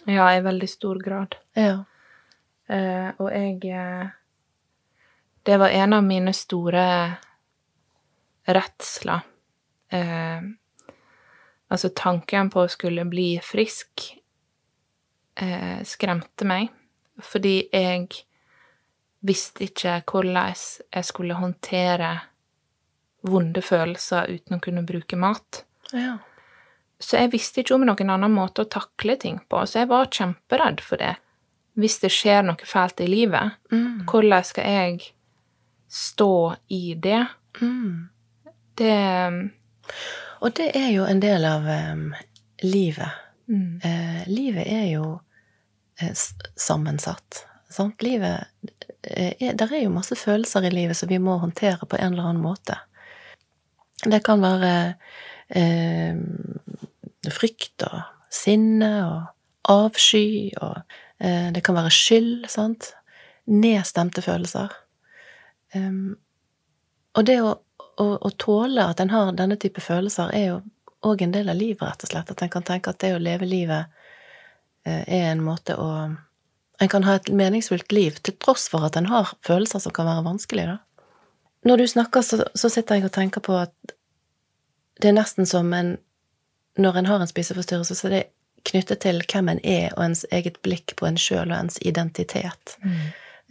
Ja, 0.08 0.28
i 0.34 0.42
veldig 0.44 0.68
stor 0.68 1.00
grad. 1.02 1.36
Ja. 1.58 1.82
Uh, 2.70 3.10
og 3.18 3.32
jeg 3.34 3.64
eh, 3.74 4.10
Det 5.42 5.56
var 5.58 5.72
en 5.74 5.92
av 5.96 6.04
mine 6.04 6.32
store 6.36 6.84
redsler. 8.46 9.24
Uh, 9.90 10.52
altså, 11.68 11.90
tanken 11.96 12.50
på 12.52 12.62
å 12.62 12.70
skulle 12.70 13.08
bli 13.10 13.32
frisk 13.42 14.04
uh, 15.42 15.80
skremte 15.82 16.46
meg, 16.46 16.70
fordi 17.24 17.56
jeg 17.72 18.06
visste 19.26 19.66
ikke 19.66 19.98
hvordan 20.06 20.54
jeg 20.54 21.08
skulle 21.08 21.40
håndtere 21.40 22.12
vonde 23.22 23.62
følelser 23.62 24.30
uten 24.30 24.56
å 24.56 24.60
kunne 24.60 24.82
bruke 24.86 25.16
mat. 25.16 25.64
ja. 25.92 26.18
Så 27.00 27.16
jeg 27.16 27.30
visste 27.32 27.62
ikke 27.62 27.74
om 27.78 27.86
noen 27.88 28.10
annen 28.12 28.32
måte 28.34 28.60
å 28.60 28.68
takle 28.68 29.14
ting 29.16 29.38
på, 29.48 29.62
så 29.66 29.78
jeg 29.78 29.88
var 29.88 30.10
kjemperedd 30.12 30.82
for 30.84 31.00
det. 31.00 31.14
Hvis 31.80 31.94
det 32.02 32.10
skjer 32.12 32.42
noe 32.44 32.60
fælt 32.68 33.00
i 33.00 33.06
livet, 33.08 33.52
Mm. 33.72 34.04
hvordan 34.04 34.44
skal 34.44 34.64
jeg 34.64 35.12
stå 35.88 36.56
i 36.68 36.94
det? 36.94 37.26
Mm. 37.62 38.08
Det 38.76 39.50
Og 40.42 40.52
det 40.56 40.76
er 40.76 40.90
jo 40.92 41.04
en 41.04 41.20
del 41.20 41.44
av 41.44 41.62
um, 41.92 42.14
livet. 42.62 43.08
mm, 43.48 43.80
Eh, 43.84 44.28
livet 44.28 44.66
er 44.66 44.86
jo 44.92 45.20
eh, 46.00 46.12
sammensatt. 46.56 47.46
Sant? 47.70 48.02
Livet 48.02 48.44
eh, 49.04 49.32
er, 49.40 49.54
Der 49.54 49.72
er 49.72 49.82
jo 49.84 49.90
masse 49.90 50.14
følelser 50.16 50.64
i 50.66 50.70
livet 50.70 50.96
som 50.96 51.08
vi 51.08 51.18
må 51.18 51.38
håndtere 51.40 51.86
på 51.86 51.96
en 51.98 52.12
eller 52.12 52.28
annen 52.28 52.42
måte. 52.42 52.76
Det 54.06 54.22
kan 54.24 54.40
være 54.40 54.94
eh, 55.48 56.16
frykt 57.30 57.84
og 57.88 58.00
sinne 58.32 58.90
og 59.04 59.70
avsky, 59.70 60.50
og 60.60 60.80
eh, 61.18 61.50
det 61.54 61.62
kan 61.66 61.76
være 61.76 61.92
skyld, 61.92 62.48
sant? 62.48 62.92
Nedstemte 63.50 64.22
følelser. 64.24 64.72
Em, 65.76 66.16
og 67.18 67.26
det 67.26 67.40
å, 67.42 67.54
å, 68.00 68.06
å 68.16 68.30
tåle 68.38 68.86
at 68.86 69.02
en 69.02 69.12
har 69.12 69.34
denne 69.38 69.58
type 69.60 69.82
følelser, 69.84 70.32
er 70.34 70.46
jo 70.46 70.60
òg 71.06 71.24
en 71.24 71.34
del 71.34 71.50
av 71.50 71.58
livet, 71.58 71.82
rett 71.82 72.04
og 72.04 72.12
slett. 72.12 72.32
At 72.32 72.42
en 72.44 72.52
kan 72.52 72.66
tenke 72.66 72.92
at 72.92 73.00
det 73.02 73.14
å 73.16 73.22
leve 73.22 73.48
livet 73.48 73.90
eh, 74.86 75.04
er 75.04 75.30
en 75.30 75.44
måte 75.44 75.78
å 75.78 75.92
En 76.80 76.88
kan 76.88 77.04
ha 77.04 77.18
et 77.18 77.26
meningsfullt 77.28 77.92
liv 77.92 78.14
til 78.24 78.32
tross 78.40 78.62
for 78.72 78.86
at 78.86 78.94
en 78.96 79.10
har 79.10 79.34
følelser 79.44 79.82
som 79.84 79.92
kan 79.92 80.06
være 80.08 80.22
vanskelige, 80.24 80.78
da. 80.78 80.78
Når 81.62 81.76
du 81.76 81.86
snakker, 81.88 82.22
så, 82.22 82.44
så 82.54 82.70
sitter 82.72 82.98
jeg 82.98 83.08
og 83.10 83.12
tenker 83.12 83.44
på 83.44 83.56
at 83.60 83.96
det 85.00 85.10
er 85.10 85.16
nesten 85.16 85.48
som 85.48 85.72
en 85.72 85.98
Når 86.78 86.96
en 86.96 87.06
har 87.06 87.20
en 87.20 87.28
spiseforstyrrelse, 87.28 87.94
så 87.94 88.06
er 88.06 88.12
det 88.14 88.26
knyttet 88.64 89.00
til 89.02 89.18
hvem 89.32 89.48
en 89.50 89.58
er, 89.66 89.90
og 89.96 90.04
ens 90.04 90.22
eget 90.30 90.60
blikk 90.62 90.94
på 90.96 91.08
en 91.08 91.18
sjøl 91.18 91.50
og 91.50 91.56
ens 91.56 91.78
identitet 91.82 92.76
mm, 92.84 93.00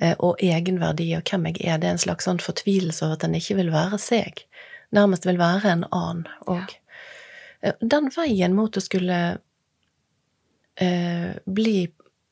eh, 0.02 0.16
og 0.18 0.40
egenverdi 0.40 1.10
og 1.18 1.28
hvem 1.30 1.50
jeg 1.50 1.58
er. 1.60 1.78
Det 1.78 1.90
er 1.90 1.98
en 1.98 2.02
slags 2.02 2.26
sånn 2.26 2.40
fortvilelse 2.40 3.04
over 3.06 3.18
at 3.18 3.26
en 3.28 3.36
ikke 3.36 3.58
vil 3.60 3.74
være 3.74 4.00
seg. 4.02 4.46
Nærmest 4.96 5.28
vil 5.28 5.38
være 5.38 5.74
en 5.74 5.86
annen 5.92 6.26
òg. 6.48 6.74
Den 7.82 8.08
veien 8.16 8.56
mot 8.56 8.78
å 8.78 8.82
skulle 8.82 9.20
eh, 10.80 11.32
bli 11.46 11.80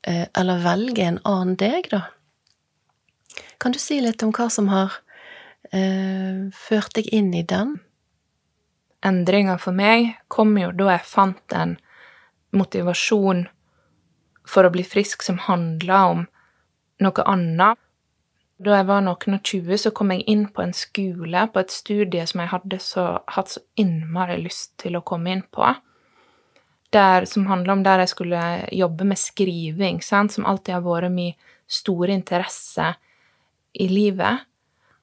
eh, 0.07 0.25
Eller 0.34 0.63
velge 0.63 1.03
en 1.03 1.19
annen 1.27 1.57
deg, 1.60 1.91
da. 1.91 2.05
Kan 3.60 3.75
du 3.75 3.79
si 3.81 4.00
litt 4.01 4.24
om 4.24 4.31
hva 4.31 4.48
som 4.53 4.72
har 4.72 5.01
eh, 5.71 6.47
førte 6.53 7.03
jeg 7.03 7.13
inn 7.19 7.33
i 7.36 7.43
den? 7.47 7.77
Endringa 9.05 9.57
for 9.62 9.75
meg 9.77 10.15
kom 10.27 10.55
jo 10.57 10.71
da 10.75 10.95
jeg 10.95 11.07
fant 11.07 11.55
en 11.55 11.77
motivasjon 12.55 13.45
for 14.47 14.67
å 14.67 14.71
bli 14.74 14.86
frisk 14.88 15.25
som 15.25 15.39
handla 15.45 16.00
om 16.13 16.24
noe 17.03 17.25
annet. 17.29 17.77
Da 18.57 18.79
jeg 18.79 18.88
var 18.89 19.03
noen 19.05 19.36
og 19.38 19.43
tjue, 19.45 19.77
så 19.77 19.91
kom 19.93 20.12
jeg 20.15 20.24
inn 20.31 20.47
på 20.50 20.63
en 20.63 20.74
skole, 20.74 21.43
på 21.53 21.62
et 21.62 21.74
studie 21.74 22.24
som 22.25 22.41
jeg 22.41 22.50
hadde 22.55 22.79
så, 22.81 23.03
hatt 23.29 23.53
så 23.53 23.62
innmari 23.77 24.39
lyst 24.41 24.74
til 24.81 24.97
å 24.97 25.03
komme 25.05 25.36
inn 25.36 25.43
på. 25.53 25.67
Der, 26.95 27.27
som 27.29 27.45
handla 27.51 27.75
om 27.75 27.83
der 27.86 28.01
jeg 28.01 28.13
skulle 28.15 28.41
jobbe 28.74 29.05
med 29.05 29.19
skriving, 29.21 30.01
sant? 30.01 30.33
som 30.33 30.47
alltid 30.47 30.79
har 30.79 30.86
vært 30.88 31.13
min 31.13 31.36
store 31.67 32.15
interesse 32.15 32.95
i 33.77 33.89
livet. 33.91 34.47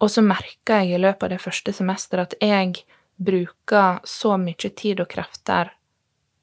Og 0.02 0.10
så 0.10 0.24
merka 0.24 0.80
jeg 0.82 0.96
i 0.96 1.02
løpet 1.02 1.28
av 1.28 1.34
det 1.36 1.42
første 1.44 1.72
semesteret 1.72 2.34
at 2.34 2.42
jeg 2.42 2.84
bruker 3.16 4.00
så 4.08 4.34
mye 4.40 4.70
tid 4.74 5.00
og 5.00 5.10
krefter 5.12 5.70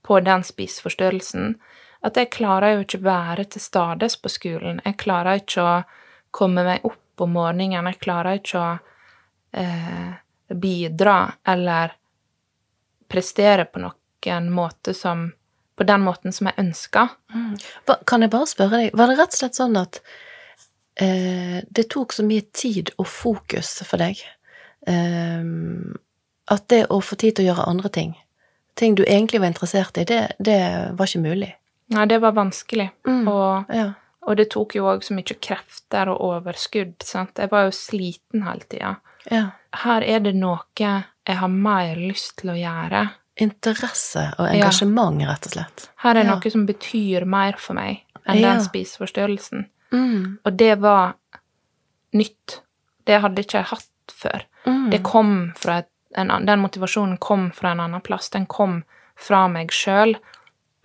på 0.08 0.20
den 0.24 0.44
spiseforstyrrelsen 0.48 1.56
at 2.02 2.18
jeg 2.18 2.32
klarer 2.34 2.76
jo 2.76 2.86
ikke 2.86 3.04
være 3.06 3.46
til 3.54 3.62
stades 3.62 4.16
på 4.18 4.30
skolen. 4.32 4.82
Jeg 4.86 4.98
klarer 5.02 5.42
ikke 5.42 5.66
å 5.66 5.74
komme 6.34 6.64
meg 6.66 6.86
opp 6.88 7.22
om 7.22 7.36
morgenen. 7.38 7.90
Jeg 7.92 8.02
klarer 8.02 8.40
ikke 8.40 8.62
å 8.62 8.72
eh, 9.62 10.16
bidra 10.50 11.18
eller 11.54 11.94
prestere 13.12 13.68
på 13.68 13.84
noen 13.84 14.50
måte 14.54 14.96
som 14.98 15.32
På 15.82 15.86
den 15.88 16.04
måten 16.04 16.34
som 16.36 16.46
jeg 16.46 16.60
ønsker. 16.62 17.08
Mm. 17.34 17.56
Kan 18.06 18.22
jeg 18.22 18.30
bare 18.30 18.46
spørre 18.46 18.78
deg, 18.78 18.92
var 18.94 19.08
det 19.08 19.16
rett 19.18 19.34
og 19.34 19.40
slett 19.40 19.56
sånn 19.58 19.78
at 19.80 19.98
det 20.96 21.86
tok 21.90 22.14
så 22.14 22.24
mye 22.24 22.42
tid 22.54 22.90
og 22.98 23.08
fokus 23.08 23.78
for 23.88 23.98
deg 23.98 24.20
eh, 24.88 25.44
at 26.52 26.68
det 26.70 26.86
å 26.92 27.00
få 27.04 27.16
tid 27.16 27.36
til 27.38 27.46
å 27.46 27.54
gjøre 27.54 27.68
andre 27.72 27.90
ting, 27.96 28.12
ting 28.76 28.96
du 28.98 29.04
egentlig 29.06 29.40
var 29.40 29.48
interessert 29.54 29.98
i, 30.02 30.04
det, 30.10 30.22
det 30.40 30.60
var 30.98 31.08
ikke 31.08 31.24
mulig? 31.24 31.52
Nei, 31.92 32.06
det 32.08 32.20
var 32.24 32.32
vanskelig. 32.36 32.90
Mm. 33.08 33.28
Og, 33.28 33.72
Ja. 33.72 33.88
og 34.28 34.38
det 34.38 34.50
tok 34.54 34.76
jo 34.76 34.86
òg 34.92 35.04
så 35.04 35.16
mye 35.16 35.36
krefter 35.40 36.12
og 36.12 36.22
overskudd. 36.22 36.94
sant? 37.04 37.38
Jeg 37.40 37.50
var 37.52 37.66
jo 37.68 37.72
sliten 37.76 38.44
hele 38.48 38.68
tida. 38.70 38.98
ja. 39.32 39.52
Her 39.74 40.02
er 40.04 40.20
det 40.20 40.34
noe 40.36 40.60
jeg 40.76 41.36
har 41.38 41.48
mer 41.48 41.96
lyst 41.96 42.38
til 42.42 42.50
å 42.52 42.56
gjøre. 42.60 43.06
Interesse 43.40 44.34
og 44.38 44.50
engasjement, 44.50 45.22
rett 45.24 45.46
og 45.48 45.52
slett. 45.54 45.86
Her 46.04 46.18
er 46.18 46.24
Ja. 46.26 46.36
noe 46.36 46.52
som 46.52 46.66
betyr 46.68 47.24
mer 47.26 47.54
for 47.58 47.74
meg 47.76 48.02
enn 48.28 48.40
Ja. 48.42 48.54
den 48.54 48.62
spiseforstyrrelsen. 48.66 49.68
Mm. 49.94 50.38
Og 50.44 50.54
det 50.54 50.76
var 50.82 51.16
nytt. 52.18 52.62
Det 53.04 53.22
hadde 53.24 53.44
ikke 53.44 53.60
jeg 53.60 53.70
hatt 53.72 54.16
før. 54.16 54.46
Mm. 54.66 54.90
Det 54.94 55.02
kom 55.06 55.34
fra 55.58 55.82
et, 55.82 55.90
en, 56.18 56.34
den 56.46 56.62
motivasjonen 56.64 57.18
kom 57.24 57.50
fra 57.56 57.74
en 57.74 57.84
annen 57.86 58.04
plass. 58.04 58.30
Den 58.34 58.46
kom 58.52 58.82
fra 59.20 59.46
meg 59.52 59.74
sjøl. 59.76 60.16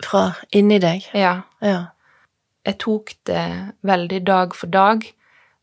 Fra 0.03 0.29
inni 0.55 0.79
deg. 0.81 1.07
Ja. 1.17 1.39
Ja. 1.63 1.79
Jeg 2.67 2.79
tok 2.83 3.13
det 3.29 3.43
veldig 3.87 4.21
dag 4.27 4.55
for 4.55 4.71
dag, 4.71 5.05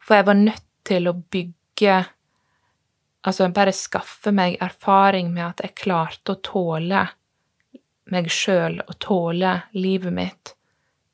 for 0.01 0.19
jeg 0.19 0.27
var 0.29 0.41
nødt 0.41 0.69
til 0.89 1.11
å 1.11 1.17
bygge 1.17 2.05
Altså 3.25 3.47
bare 3.57 3.73
skaffe 3.73 4.35
meg 4.37 4.59
erfaring 4.61 5.31
med 5.33 5.47
at 5.47 5.63
jeg 5.65 5.79
klarte 5.81 6.35
å 6.35 6.41
tåle 6.45 7.07
meg 8.13 8.27
sjøl 8.29 8.83
og 8.83 8.99
tåle 9.01 9.55
livet 9.73 10.13
mitt 10.13 10.53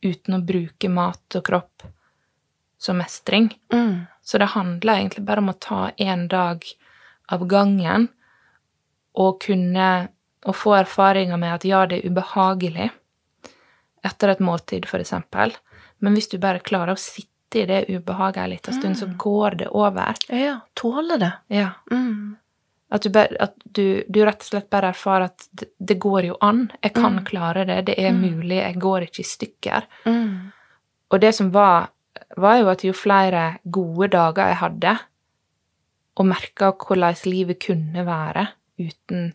uten 0.02 0.34
å 0.34 0.40
bruke 0.42 0.90
mat 0.90 1.38
og 1.38 1.44
kropp 1.46 1.84
som 2.80 2.96
mestring. 3.00 3.50
Mm. 3.72 4.06
Så 4.24 4.38
det 4.40 4.50
handler 4.54 4.94
egentlig 5.02 5.24
bare 5.28 5.42
om 5.44 5.50
å 5.52 5.58
ta 5.60 5.90
én 6.00 6.26
dag 6.32 6.64
av 7.30 7.44
gangen 7.50 8.08
og 9.20 9.40
kunne 9.44 10.08
og 10.48 10.56
få 10.56 10.72
erfaringer 10.78 11.36
med 11.36 11.52
at 11.58 11.64
ja, 11.68 11.82
det 11.86 11.98
er 12.00 12.08
ubehagelig 12.08 12.86
etter 14.08 14.30
et 14.32 14.38
måltid, 14.40 14.86
eksempel, 14.96 15.52
men 16.00 16.14
hvis 16.16 16.30
du 16.32 16.38
bare 16.40 16.62
klarer 16.64 16.94
å 16.94 17.00
sitte 17.00 17.60
i 17.60 17.66
det 17.68 17.82
ubehaget 17.90 18.38
en 18.46 18.50
liten 18.54 18.76
stund, 18.78 18.96
så 18.96 19.06
Mm. 19.06 19.16
går 19.18 19.56
det 19.58 19.68
over. 19.68 20.14
Ja, 20.30 20.60
tåle 20.74 21.18
det. 21.18 21.32
Ja. 21.48 21.70
Mm. 21.90 22.36
At, 22.90 23.02
du, 23.02 23.18
at 23.18 23.54
du, 23.70 24.02
du 24.08 24.24
rett 24.24 24.40
og 24.40 24.48
slett 24.48 24.70
bare 24.70 24.88
erfarer 24.94 25.24
at 25.28 25.48
det, 25.52 25.68
det 25.78 25.98
går 26.00 26.24
jo 26.30 26.36
an. 26.40 26.72
Jeg 26.82 26.94
kan 26.94 27.18
Mm. 27.18 27.24
klare 27.24 27.66
det. 27.66 27.84
Det 27.86 27.98
er 27.98 28.12
Mm. 28.12 28.20
mulig. 28.22 28.56
Jeg 28.62 28.78
går 28.80 29.00
ikke 29.02 29.20
i 29.20 29.28
stykker. 29.28 29.82
Mm. 30.06 30.52
Og 31.10 31.20
det 31.20 31.34
som 31.34 31.50
var, 31.50 31.90
var 32.36 32.60
jo 32.60 32.70
at 32.72 32.84
jo 32.84 32.94
flere 32.96 33.44
gode 33.64 34.10
dager 34.14 34.52
jeg 34.52 34.60
hadde, 34.62 34.94
og 36.20 36.26
merka 36.26 36.72
hvordan 36.74 37.16
livet 37.24 37.60
kunne 37.62 38.06
være 38.06 38.46
uten 38.80 39.32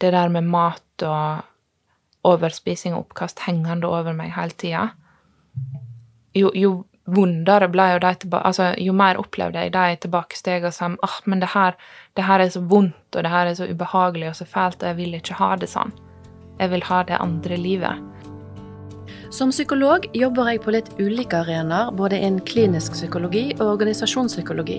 det 0.00 0.12
der 0.14 0.28
med 0.28 0.46
mat 0.46 1.02
og 1.02 1.44
overspising 2.28 2.94
og 2.94 3.06
oppkast 3.06 3.42
hengende 3.46 3.88
over 3.88 4.14
meg 4.16 4.32
hele 4.36 4.54
tida, 4.58 4.84
jo, 6.36 6.50
jo 6.54 6.72
vondere 7.08 7.68
ble 7.72 7.86
jo 7.94 8.02
de 8.02 8.12
tilbake... 8.22 8.46
Altså, 8.50 8.68
jo 8.78 8.92
mer 8.96 9.18
opplevde 9.20 9.64
jeg 9.64 9.72
de 9.74 9.96
tilbakestegene 10.04 10.72
som 10.74 10.98
ah, 11.02 11.18
men 11.24 11.42
det 11.42 11.50
her, 11.54 11.78
det 12.16 12.26
her 12.28 12.44
er 12.44 12.52
så 12.52 12.60
vondt, 12.60 13.16
og 13.16 13.24
det 13.24 13.32
her 13.32 13.50
er 13.50 13.58
så 13.58 13.68
ubehagelig 13.70 14.30
og 14.30 14.36
så 14.36 14.46
fælt, 14.48 14.82
og 14.82 14.92
jeg 14.92 15.00
vil 15.00 15.18
ikke 15.18 15.38
ha 15.40 15.54
det 15.56 15.70
sånn. 15.72 15.94
Jeg 16.58 16.72
vil 16.74 16.86
ha 16.88 17.02
det 17.06 17.20
andre 17.22 17.56
livet. 17.56 18.04
Som 19.30 19.50
psykolog 19.52 20.06
jobber 20.16 20.48
jeg 20.48 20.62
på 20.64 20.72
litt 20.72 20.88
ulike 20.96 21.42
arenaer, 21.42 21.90
både 21.92 22.16
innen 22.16 22.40
klinisk 22.48 22.94
psykologi 22.96 23.50
og 23.58 23.74
organisasjonspsykologi. 23.74 24.78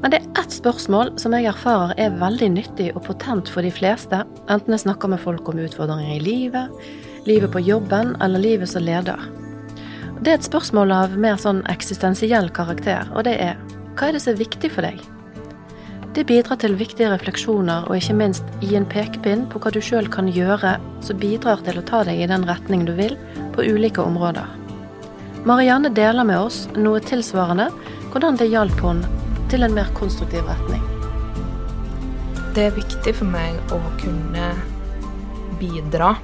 Men 0.00 0.12
det 0.12 0.20
er 0.20 0.42
ett 0.42 0.52
spørsmål 0.52 1.14
som 1.20 1.32
jeg 1.36 1.48
erfarer 1.48 1.94
er 2.00 2.18
veldig 2.20 2.50
nyttig 2.56 2.90
og 2.94 3.04
potent 3.08 3.48
for 3.48 3.64
de 3.64 3.72
fleste, 3.72 4.22
enten 4.52 4.76
jeg 4.76 4.84
snakker 4.84 5.12
med 5.12 5.22
folk 5.24 5.48
om 5.48 5.60
utfordringer 5.60 6.18
i 6.18 6.24
livet, 6.24 6.82
livet 7.28 7.52
på 7.52 7.64
jobben 7.64 8.12
eller 8.20 8.44
livet 8.44 8.68
som 8.68 8.84
leder. 8.84 9.20
Det 10.20 10.34
er 10.34 10.36
et 10.36 10.48
spørsmål 10.48 10.92
av 10.92 11.16
mer 11.16 11.40
sånn 11.40 11.62
eksistensiell 11.72 12.52
karakter, 12.52 13.08
og 13.14 13.24
det 13.28 13.38
er 13.40 13.56
hva 13.96 14.08
er 14.10 14.16
det 14.16 14.24
som 14.24 14.34
er 14.34 14.44
viktig 14.44 14.72
for 14.72 14.84
deg? 14.84 15.00
Det 16.14 16.24
bidrar 16.26 16.58
til 16.58 16.74
viktige 16.74 17.10
refleksjoner 17.12 17.84
og 17.86 17.94
ikke 17.94 18.16
minst 18.18 18.46
gi 18.58 18.72
en 18.74 18.86
pekepinn 18.90 19.44
på 19.50 19.60
hva 19.62 19.70
du 19.70 19.78
sjøl 19.84 20.08
kan 20.10 20.26
gjøre 20.26 20.72
som 21.06 21.20
bidrar 21.22 21.62
til 21.66 21.78
å 21.78 21.84
ta 21.86 22.00
deg 22.08 22.18
i 22.18 22.26
den 22.30 22.46
retning 22.48 22.82
du 22.88 22.96
vil 22.98 23.14
på 23.54 23.62
ulike 23.62 24.02
områder. 24.02 24.48
Marianne 25.46 25.92
deler 25.94 26.26
med 26.26 26.36
oss 26.36 26.64
noe 26.74 26.98
tilsvarende 27.00 27.68
hvordan 28.10 28.40
det 28.40 28.50
hjalp 28.50 28.82
henne 28.82 29.06
til 29.52 29.62
en 29.64 29.76
mer 29.76 29.88
konstruktiv 29.94 30.50
retning. 30.50 30.82
Det 32.54 32.66
er 32.66 32.74
viktig 32.74 33.14
for 33.14 33.30
meg 33.30 33.72
å 33.72 33.78
kunne 34.02 34.50
bidra 35.60 36.16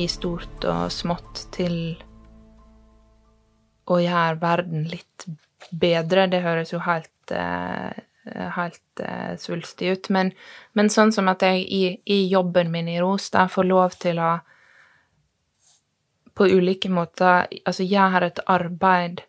i 0.00 0.06
stort 0.08 0.64
og 0.64 0.86
smått 0.92 1.44
til 1.52 1.76
å 3.92 3.98
gjøre 4.00 4.40
verden 4.40 4.88
litt 4.88 5.26
bedre. 5.70 6.26
Det 6.32 6.40
høres 6.44 6.72
jo 6.72 6.80
helt, 6.86 7.12
eh, 7.30 7.92
helt 8.24 9.00
eh, 9.02 9.34
svulstig 9.38 9.92
ut, 9.92 10.08
men, 10.14 10.32
men 10.78 10.90
sånn 10.90 11.12
som 11.12 11.28
at 11.32 11.42
jeg 11.42 11.64
i, 11.66 11.82
i 12.06 12.18
jobben 12.30 12.70
min 12.70 12.88
i 12.88 13.00
ROS 13.00 13.30
da 13.34 13.48
får 13.50 13.66
lov 13.66 13.96
til 14.02 14.20
å 14.22 14.36
på 16.32 16.46
ulike 16.48 16.88
måter 16.88 17.50
altså 17.66 17.84
gjøre 17.84 18.30
et 18.30 18.40
arbeid 18.48 19.20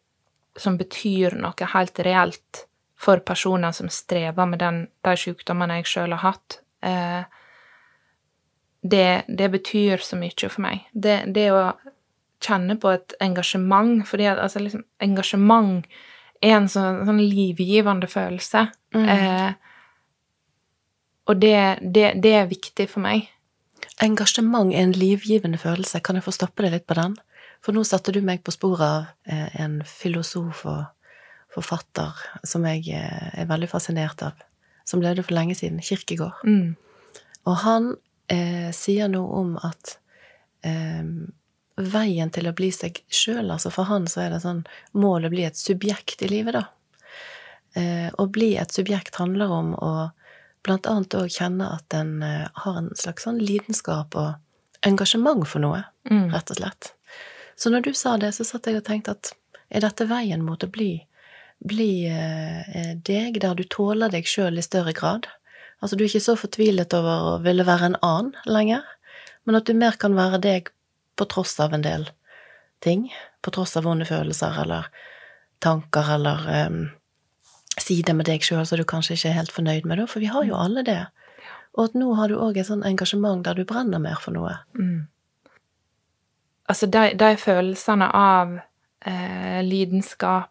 som 0.56 0.78
betyr 0.80 1.36
noe 1.36 1.72
helt 1.74 2.00
reelt 2.06 2.66
for 2.96 3.20
personer 3.26 3.74
som 3.76 3.90
strever 3.92 4.48
med 4.48 4.62
den, 4.62 4.86
de 5.04 5.16
sykdommene 5.20 5.82
jeg 5.82 5.90
sjøl 5.90 6.14
har 6.16 6.24
hatt. 6.24 6.60
Eh, 6.86 7.24
det, 8.84 9.24
det 9.28 9.50
betyr 9.52 10.04
så 10.04 10.20
mye 10.20 10.48
for 10.48 10.64
meg. 10.64 10.86
Det, 10.94 11.24
det 11.36 11.50
å 11.52 11.66
kjenne 12.44 12.78
på 12.80 12.92
et 12.94 13.16
engasjement, 13.24 14.04
fordi 14.08 14.30
altså 14.32 14.64
liksom, 14.64 14.84
engasjement 15.04 15.84
er 16.44 16.58
en 16.58 16.70
sånn, 16.72 17.04
sånn 17.08 17.22
livgivende 17.24 18.10
følelse. 18.12 18.68
Mm. 18.96 19.06
Eh, 19.10 19.52
og 21.32 21.40
det, 21.40 21.58
det, 21.82 22.10
det 22.24 22.34
er 22.36 22.50
viktig 22.52 22.90
for 22.92 23.04
meg. 23.06 23.30
Engasjement 24.04 24.74
er 24.74 24.84
en 24.84 24.96
livgivende 24.96 25.60
følelse. 25.62 26.02
Kan 26.04 26.20
jeg 26.20 26.26
få 26.26 26.34
stoppe 26.36 26.66
deg 26.66 26.76
litt 26.76 26.88
på 26.90 26.98
den? 27.00 27.16
For 27.64 27.76
nå 27.76 27.86
satte 27.88 28.12
du 28.12 28.20
meg 28.26 28.44
på 28.44 28.52
sporet 28.52 28.84
av 28.84 29.06
eh, 29.30 29.62
en 29.64 29.80
filosof 29.88 30.66
og 30.68 30.84
forfatter 31.54 32.18
som 32.48 32.66
jeg 32.68 32.90
eh, 32.98 33.30
er 33.40 33.48
veldig 33.50 33.70
fascinert 33.72 34.24
av, 34.26 34.40
som 34.90 35.04
levde 35.04 35.24
for 35.24 35.38
lenge 35.38 35.56
siden, 35.56 35.80
Kirkegård. 35.84 36.44
Mm. 36.44 36.74
Og 37.48 37.56
han 37.64 37.94
eh, 38.32 38.72
sier 38.76 39.12
noe 39.12 39.40
om 39.40 39.56
at 39.64 39.98
eh, 40.68 41.04
veien 41.78 42.30
til 42.30 42.48
å 42.48 42.54
bli 42.54 42.70
seg 42.72 43.00
sjøl, 43.10 43.50
altså 43.52 43.72
for 43.74 43.90
han 43.90 44.06
så 44.08 44.26
er 44.26 44.34
det 44.36 44.42
sånn 44.44 44.64
målet 44.94 45.30
å 45.32 45.34
bli 45.34 45.46
et 45.48 45.58
subjekt 45.58 46.22
i 46.22 46.30
livet, 46.30 46.54
da. 46.60 46.66
Eh, 47.76 48.10
å 48.22 48.28
bli 48.30 48.52
et 48.62 48.72
subjekt 48.72 49.16
handler 49.18 49.50
om 49.52 49.74
å 49.82 49.94
blant 50.64 50.86
annet 50.88 51.16
òg 51.18 51.32
kjenne 51.34 51.66
at 51.74 51.94
en 51.98 52.22
eh, 52.24 52.46
har 52.54 52.78
en 52.78 52.92
slags 52.96 53.26
sånn 53.26 53.42
lidenskap 53.42 54.16
og 54.16 54.36
engasjement 54.86 55.48
for 55.48 55.64
noe, 55.64 55.84
Mm. 56.10 56.34
rett 56.34 56.52
og 56.52 56.58
slett. 56.58 56.92
Så 57.56 57.70
når 57.72 57.82
du 57.86 57.94
sa 57.94 58.18
det, 58.18 58.34
så 58.36 58.44
satt 58.44 58.66
jeg 58.68 58.76
og 58.76 58.84
tenkte 58.84 59.12
at 59.16 59.32
er 59.72 59.80
dette 59.80 60.06
veien 60.06 60.42
mot 60.44 60.62
å 60.64 60.68
bli, 60.68 61.06
bli 61.64 62.06
eh, 62.12 62.94
deg, 62.96 63.40
der 63.40 63.56
du 63.56 63.64
tåler 63.64 64.12
deg 64.12 64.28
sjøl 64.28 64.60
i 64.60 64.62
større 64.66 64.92
grad? 64.94 65.28
Altså 65.82 65.96
du 65.96 66.04
er 66.04 66.10
ikke 66.12 66.26
så 66.28 66.36
fortvilet 66.36 66.94
over 66.94 67.30
å 67.32 67.42
ville 67.44 67.64
være 67.64 67.86
en 67.94 67.98
annen 68.04 68.34
lenger, 68.46 68.84
men 69.46 69.56
at 69.56 69.66
du 69.66 69.74
mer 69.74 69.96
kan 70.00 70.14
være 70.16 70.42
deg 70.44 70.70
på 71.16 71.26
tross 71.30 71.60
av 71.60 71.74
en 71.74 71.84
del 71.86 72.10
ting, 72.84 73.08
på 73.42 73.52
tross 73.52 73.78
av 73.78 73.84
vonde 73.88 74.06
følelser 74.06 74.62
eller 74.64 74.88
tanker 75.64 76.14
eller 76.16 76.68
um, 76.68 76.80
sider 77.80 78.14
med 78.18 78.28
deg 78.28 78.44
sjøl 78.44 78.66
som 78.68 78.78
du 78.82 78.84
kanskje 78.88 79.16
ikke 79.16 79.30
er 79.30 79.38
helt 79.40 79.54
fornøyd 79.56 79.86
med, 79.88 80.02
da, 80.02 80.08
for 80.10 80.20
vi 80.24 80.32
har 80.32 80.44
jo 80.48 80.58
alle 80.60 80.84
det. 80.84 81.00
Og 81.74 81.88
at 81.88 81.96
nå 81.98 82.12
har 82.20 82.30
du 82.30 82.38
òg 82.38 82.58
et 82.60 82.68
sånn 82.68 82.84
engasjement 82.86 83.42
der 83.46 83.58
du 83.58 83.64
brenner 83.66 84.02
mer 84.04 84.20
for 84.22 84.36
noe. 84.36 84.58
Mm. 84.78 85.08
Altså, 86.70 86.88
de, 86.88 87.10
de 87.20 87.32
følelsene 87.40 88.08
av 88.16 88.54
eh, 89.06 89.60
lidenskap, 89.66 90.50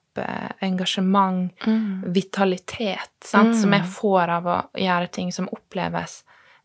engasjement, 0.61 1.53
engasjement, 1.65 2.03
vitalitet, 2.13 3.15
sant, 3.25 3.55
Mm. 3.55 3.61
som 3.63 3.73
jeg 3.73 3.87
får 3.95 4.29
av 4.29 4.47
å 4.47 4.57
gjøre 4.77 5.09
ting 5.09 5.31
som 5.33 5.49
oppleves 5.53 6.19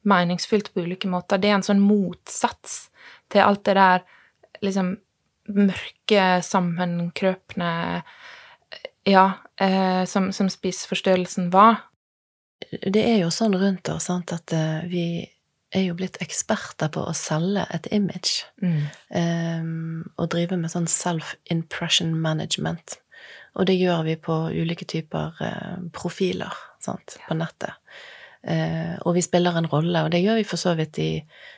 meningsfylt 0.03 0.73
på 0.73 0.83
ulike 0.83 1.07
måter, 1.07 1.37
det 1.39 1.49
er 1.49 1.55
en 1.59 1.63
sånn 1.63 1.79
motsats 1.83 2.89
til 3.33 3.43
alt 3.43 3.63
det 3.67 3.75
der 3.77 4.05
liksom 4.65 4.95
mørke, 5.47 6.25
sammenkrøpne 6.43 7.71
Ja, 9.07 9.25
eh, 9.63 10.03
som, 10.03 10.31
som 10.35 10.49
spiseforstyrrelsen 10.51 11.47
var. 11.53 11.85
Det 12.67 12.99
er 12.99 13.21
jo 13.21 13.29
sånn 13.31 13.55
rundt 13.55 13.87
oss, 13.93 14.09
sant, 14.09 14.33
at 14.35 14.51
eh, 14.51 14.83
vi 14.91 15.05
er 15.71 15.85
jo 15.85 15.95
blitt 15.95 16.19
eksperter 16.23 16.91
på 16.91 17.05
å 17.07 17.15
selge 17.15 17.63
et 17.75 17.87
image. 17.95 18.43
Um, 18.59 20.07
og 20.17 20.29
drive 20.33 20.59
med 20.59 20.71
sånn 20.73 20.87
self-impression 20.91 22.11
management. 22.19 22.97
Og 23.57 23.67
det 23.69 23.77
gjør 23.79 24.03
vi 24.07 24.15
på 24.21 24.35
ulike 24.53 24.87
typer 24.87 25.39
eh, 25.43 25.79
profiler 25.95 26.53
sant, 26.83 27.17
på 27.27 27.37
nettet. 27.37 27.79
Eh, 28.43 28.95
og 29.01 29.15
vi 29.17 29.23
spiller 29.25 29.57
en 29.57 29.69
rolle, 29.69 30.03
og 30.05 30.11
det 30.13 30.21
gjør 30.21 30.37
vi 30.39 30.45
for 30.47 30.61
så 30.61 30.75
vidt 30.77 30.99
i 31.01 31.11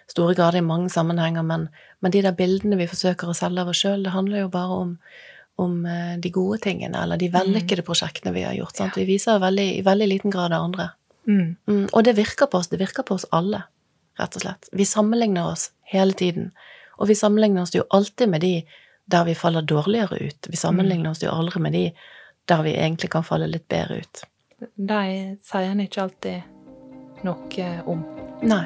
store 0.09 0.35
grader 0.37 0.61
i 0.61 0.65
mange 0.65 0.89
sammenhenger, 0.89 1.45
men, 1.45 1.67
men 1.99 2.13
de 2.13 2.23
der 2.25 2.37
bildene 2.37 2.79
vi 2.79 2.87
forsøker 2.89 3.29
å 3.29 3.35
selge 3.37 3.65
av 3.65 3.73
oss 3.73 3.81
sjøl, 3.83 4.05
det 4.05 4.15
handler 4.15 4.45
jo 4.45 4.53
bare 4.53 4.79
om, 4.85 4.95
om 5.61 5.75
eh, 5.85 6.15
de 6.21 6.31
gode 6.33 6.61
tingene, 6.65 7.03
eller 7.03 7.19
de 7.19 7.31
vellykkede 7.33 7.85
prosjektene 7.87 8.33
vi 8.37 8.47
har 8.47 8.57
gjort. 8.57 8.77
Sant? 8.79 8.97
Vi 8.97 9.07
viser 9.09 9.41
veldig, 9.43 9.67
i 9.79 9.85
veldig 9.85 10.09
liten 10.09 10.33
grad 10.33 10.55
det 10.55 10.61
andre. 10.63 10.89
Mm. 11.29 11.55
Mm, 11.69 11.85
og 11.91 12.03
det 12.07 12.15
virker 12.17 12.49
på 12.49 12.61
oss. 12.61 12.71
Det 12.71 12.79
virker 12.81 13.05
på 13.05 13.19
oss 13.19 13.27
alle, 13.35 13.65
rett 14.19 14.37
og 14.39 14.45
slett. 14.45 14.69
Vi 14.73 14.87
sammenligner 14.87 15.51
oss 15.51 15.69
hele 15.91 16.15
tiden. 16.17 16.53
Og 16.99 17.11
vi 17.11 17.15
sammenligner 17.15 17.63
oss 17.63 17.75
jo 17.75 17.85
alltid 17.95 18.31
med 18.31 18.41
de 18.41 18.53
der 19.09 19.25
vi 19.25 19.35
faller 19.35 19.61
dårligere 19.61 20.17
ut. 20.17 20.49
Vi 20.49 20.57
sammenligner 20.57 21.13
oss 21.13 21.23
jo 21.23 21.31
aldri 21.33 21.61
med 21.61 21.73
de 21.73 21.85
der 22.49 22.63
vi 22.65 22.73
egentlig 22.77 23.11
kan 23.13 23.25
falle 23.25 23.47
litt 23.49 23.67
bedre 23.69 24.01
ut. 24.01 24.23
De 24.59 25.03
sier 25.45 25.69
en 25.69 25.81
ikke 25.81 26.03
alltid 26.03 26.58
noe 27.27 27.67
om. 27.89 28.03
Nei. 28.41 28.65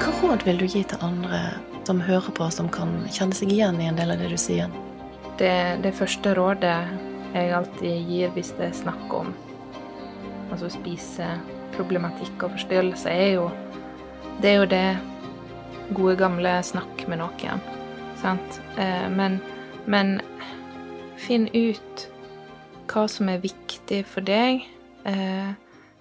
Hva 0.00 0.12
råd 0.22 0.46
vil 0.46 0.62
du 0.62 0.66
gi 0.66 0.84
til 0.84 1.02
andre 1.02 1.42
som 1.88 2.00
hører 2.00 2.30
på, 2.36 2.50
som 2.54 2.68
kan 2.70 2.92
kjenne 3.10 3.34
seg 3.34 3.52
igjen 3.52 3.80
i 3.82 3.88
en 3.90 3.98
del 3.98 4.14
av 4.14 4.22
det 4.22 4.30
du 4.30 4.38
sier? 4.38 4.70
Det, 5.40 5.80
det 5.82 5.94
første 5.96 6.34
rådet 6.36 6.76
jeg 7.34 7.54
alltid 7.54 8.10
gir 8.10 8.32
hvis 8.34 8.52
det 8.58 8.68
er 8.70 8.76
snakk 8.76 9.14
om 9.14 9.32
altså 10.50 10.70
spiseproblematikk 10.74 12.42
og 12.42 12.56
forstyrrelse, 12.56 13.10
er 13.10 13.36
jo 13.36 13.50
det 14.42 14.50
er 14.50 14.56
jo 14.58 14.68
det 14.70 14.86
gode, 15.94 16.16
gamle 16.20 16.58
snakk 16.62 17.06
med 17.08 17.20
noen. 17.22 17.62
Sant? 18.20 18.60
Eh, 18.78 19.08
men, 19.10 19.38
men 19.90 20.18
finn 21.20 21.48
ut 21.54 22.06
hva 22.90 23.06
som 23.08 23.30
er 23.30 23.42
viktig 23.42 24.02
for 24.08 24.26
deg. 24.26 24.64
Eh, 25.08 25.50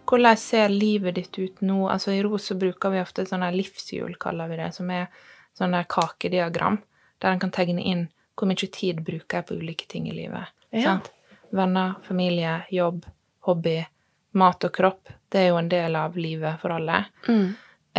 hvordan 0.09 0.37
ser 0.37 0.71
livet 0.73 1.19
ditt 1.19 1.37
ut 1.39 1.61
nå? 1.61 1.83
Altså 1.89 2.15
I 2.15 2.23
ROS 2.25 2.49
så 2.49 2.57
bruker 2.57 2.93
vi 2.93 3.01
ofte 3.01 3.27
sånn 3.29 3.45
der 3.45 3.55
livshjul, 3.55 4.15
kaller 4.21 4.49
vi 4.49 4.57
det, 4.61 4.71
som 4.75 4.89
er 4.93 5.07
sånn 5.57 5.75
der 5.75 5.85
kakediagram, 5.89 6.79
der 7.21 7.35
en 7.35 7.43
kan 7.43 7.53
tegne 7.53 7.83
inn 7.83 8.07
hvor 8.39 8.47
mye 8.49 8.69
tid 8.71 9.01
bruker 9.03 9.41
jeg 9.41 9.47
på 9.49 9.57
ulike 9.59 9.87
ting 9.91 10.07
i 10.09 10.15
livet. 10.15 10.55
Ja. 10.71 10.95
Sant? 10.95 11.11
Venner, 11.55 11.97
familie, 12.05 12.61
jobb, 12.71 13.03
hobby, 13.47 13.79
mat 14.39 14.63
og 14.63 14.73
kropp. 14.73 15.11
Det 15.29 15.43
er 15.43 15.49
jo 15.51 15.57
en 15.59 15.69
del 15.69 15.97
av 15.99 16.17
livet 16.17 16.61
for 16.61 16.73
alle. 16.77 17.03
Mm. 17.27 17.49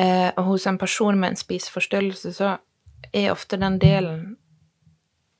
Eh, 0.01 0.31
og 0.37 0.45
hos 0.55 0.67
en 0.71 0.79
person 0.81 1.19
med 1.21 1.35
en 1.35 1.41
spiseforstyrrelse 1.41 2.33
så 2.37 2.55
er 3.13 3.33
ofte 3.33 3.59
den 3.61 3.79
delen 3.83 4.37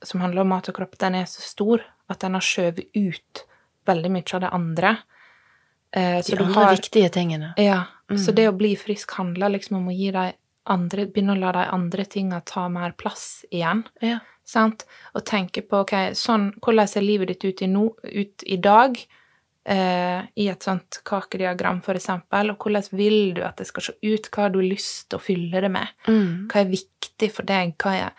som 0.05 0.20
handler 0.25 0.42
om 0.44 0.53
mat 0.53 0.68
og 0.68 0.77
kropp, 0.79 0.99
den 1.01 1.16
er 1.20 1.29
så 1.29 1.42
stor 1.44 1.83
at 2.11 2.20
den 2.25 2.37
har 2.37 2.44
skjøvet 2.44 2.88
ut 2.96 3.42
veldig 3.88 4.11
mye 4.12 4.35
av 4.37 4.44
det 4.44 4.53
andre. 4.57 4.92
Eh, 5.92 6.18
så 6.25 6.37
De 6.37 6.44
andre 6.44 6.64
har 6.64 6.77
viktige 6.77 7.11
tingene. 7.12 7.55
Ja. 7.61 7.85
Så 8.11 8.33
Mm. 8.33 8.35
det 8.35 8.49
å 8.49 8.57
bli 8.57 8.77
frisk 8.77 9.11
handler 9.14 9.51
liksom 9.51 9.77
om 9.77 9.88
å 9.88 9.96
gi 9.96 10.11
deg 10.11 10.35
andre 10.66 11.07
Begynne 11.07 11.37
å 11.37 11.40
la 11.40 11.53
de 11.53 11.64
andre 11.73 12.05
tinga 12.05 12.40
ta 12.44 12.68
mer 12.68 12.92
plass 12.92 13.44
igjen. 13.51 13.85
Ja. 14.03 14.18
Sant? 14.44 14.85
Og 15.14 15.25
tenke 15.25 15.62
på 15.62 15.81
ok, 15.81 15.92
sånn, 16.14 16.53
hvordan 16.61 16.88
ser 16.88 17.03
livet 17.03 17.29
ditt 17.29 17.44
ut 17.44 17.62
i, 17.62 17.66
no, 17.66 17.96
ut 18.05 18.42
i 18.46 18.57
dag? 18.57 18.96
Eh, 19.64 20.20
I 20.35 20.46
et 20.49 20.62
sånt 20.64 21.03
kakediagram, 21.05 21.83
eksempel. 21.92 22.51
Og 22.51 22.57
hvordan 22.64 22.87
vil 22.96 23.35
du 23.35 23.42
at 23.44 23.59
det 23.59 23.66
skal 23.68 23.83
se 23.83 23.92
ut? 24.03 24.31
Hva 24.31 24.46
har 24.46 24.55
du 24.55 24.61
lyst 24.62 25.11
til 25.11 25.20
å 25.20 25.23
fylle 25.23 25.61
det 25.61 25.70
med? 25.70 25.88
Mm. 26.09 26.49
Hva 26.49 26.62
er 26.62 26.73
viktig 26.73 27.31
for 27.35 27.49
deg? 27.49 27.75
Hva, 27.81 27.94
er, 27.94 28.12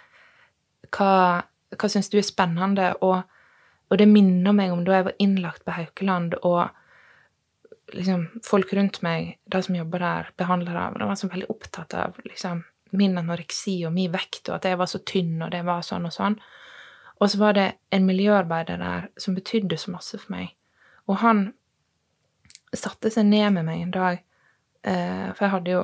hva, 0.91 1.13
hva 1.75 1.89
syns 1.89 2.11
du 2.13 2.19
er 2.21 2.27
spennende? 2.27 2.91
Og, 3.01 3.23
og 3.89 3.97
det 3.97 4.07
minner 4.09 4.53
meg 4.53 4.71
om 4.71 4.85
da 4.85 4.99
jeg 4.99 5.09
var 5.09 5.17
innlagt 5.19 5.65
på 5.65 5.75
Haukeland, 5.75 6.37
og 6.45 6.69
liksom, 7.95 8.27
folk 8.45 8.73
rundt 8.77 9.01
meg, 9.01 9.35
de 9.51 9.63
som 9.65 9.75
jobber 9.75 10.05
der, 10.05 10.31
behandlere, 10.37 10.91
de 10.99 11.09
var 11.09 11.19
så 11.19 11.31
veldig 11.31 11.49
opptatt 11.51 11.97
av 11.97 12.21
liksom, 12.27 12.63
min 12.95 13.17
anoreksi 13.17 13.79
og 13.87 13.95
min 13.97 14.13
vekt, 14.13 14.45
og 14.49 14.59
at 14.59 14.69
jeg 14.69 14.79
var 14.79 14.89
så 14.91 15.01
tynn, 15.07 15.39
og 15.41 15.51
det 15.51 15.65
var 15.67 15.83
sånn 15.85 16.05
og 16.07 16.15
sånn. 16.15 16.37
Og 17.21 17.29
så 17.29 17.37
var 17.37 17.57
det 17.57 17.67
en 17.93 18.07
miljøarbeider 18.07 18.79
der 18.81 19.11
som 19.21 19.35
betydde 19.37 19.77
så 19.77 19.93
masse 19.93 20.17
for 20.17 20.33
meg. 20.33 20.55
Og 21.09 21.17
han 21.23 21.53
satte 22.73 23.11
seg 23.11 23.25
ned 23.27 23.53
med 23.57 23.65
meg 23.67 23.81
en 23.83 23.91
dag, 23.95 24.21
eh, 24.87 25.31
for 25.33 25.45
jeg 25.45 25.53
hadde 25.55 25.73
jo 25.75 25.81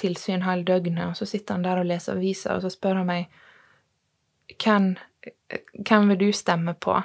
tilsyn 0.00 0.44
hele 0.46 0.64
døgnet, 0.64 1.10
og 1.10 1.16
så 1.18 1.26
sitter 1.28 1.56
han 1.58 1.64
der 1.66 1.80
og 1.82 1.88
leser 1.90 2.14
aviser, 2.16 2.54
og 2.56 2.62
så 2.64 2.70
spør 2.72 3.00
han 3.02 3.08
meg 3.08 3.26
hvem, 4.60 4.94
hvem 5.86 6.08
vil 6.12 6.18
du 6.22 6.30
stemme 6.36 6.74
på 6.80 6.96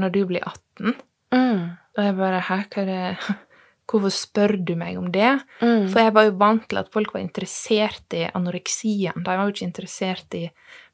når 0.00 0.12
du 0.14 0.20
blir 0.28 0.44
18? 0.48 0.94
Mm. 1.32 1.62
Og 1.96 2.04
jeg 2.06 2.16
bare 2.16 2.42
Hæ, 2.48 2.58
hva 2.72 2.82
er 2.82 2.90
det 2.90 3.38
Hvorfor 3.92 4.12
spør 4.14 4.54
du 4.64 4.72
meg 4.78 4.96
om 4.96 5.08
det? 5.12 5.32
Mm. 5.60 5.88
For 5.90 5.98
jeg 6.00 6.12
var 6.16 6.24
jo 6.28 6.34
vant 6.40 6.62
til 6.70 6.78
at 6.80 6.90
folk 6.94 7.10
var 7.12 7.20
interessert 7.20 8.14
i 8.16 8.22
anoreksien. 8.30 9.18
De 9.18 9.26
var 9.26 9.42
jo 9.42 9.52
ikke 9.52 9.66
interessert 9.66 10.36
i 10.38 10.46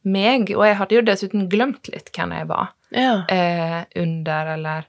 meg. 0.08 0.48
Og 0.56 0.64
jeg 0.66 0.78
hadde 0.80 0.96
jo 0.96 1.02
dessuten 1.06 1.44
glemt 1.52 1.90
litt 1.92 2.08
hvem 2.16 2.32
jeg 2.34 2.48
var 2.50 2.72
Ja. 2.90 3.12
eh, 3.30 3.84
under, 4.02 4.50
eller 4.56 4.88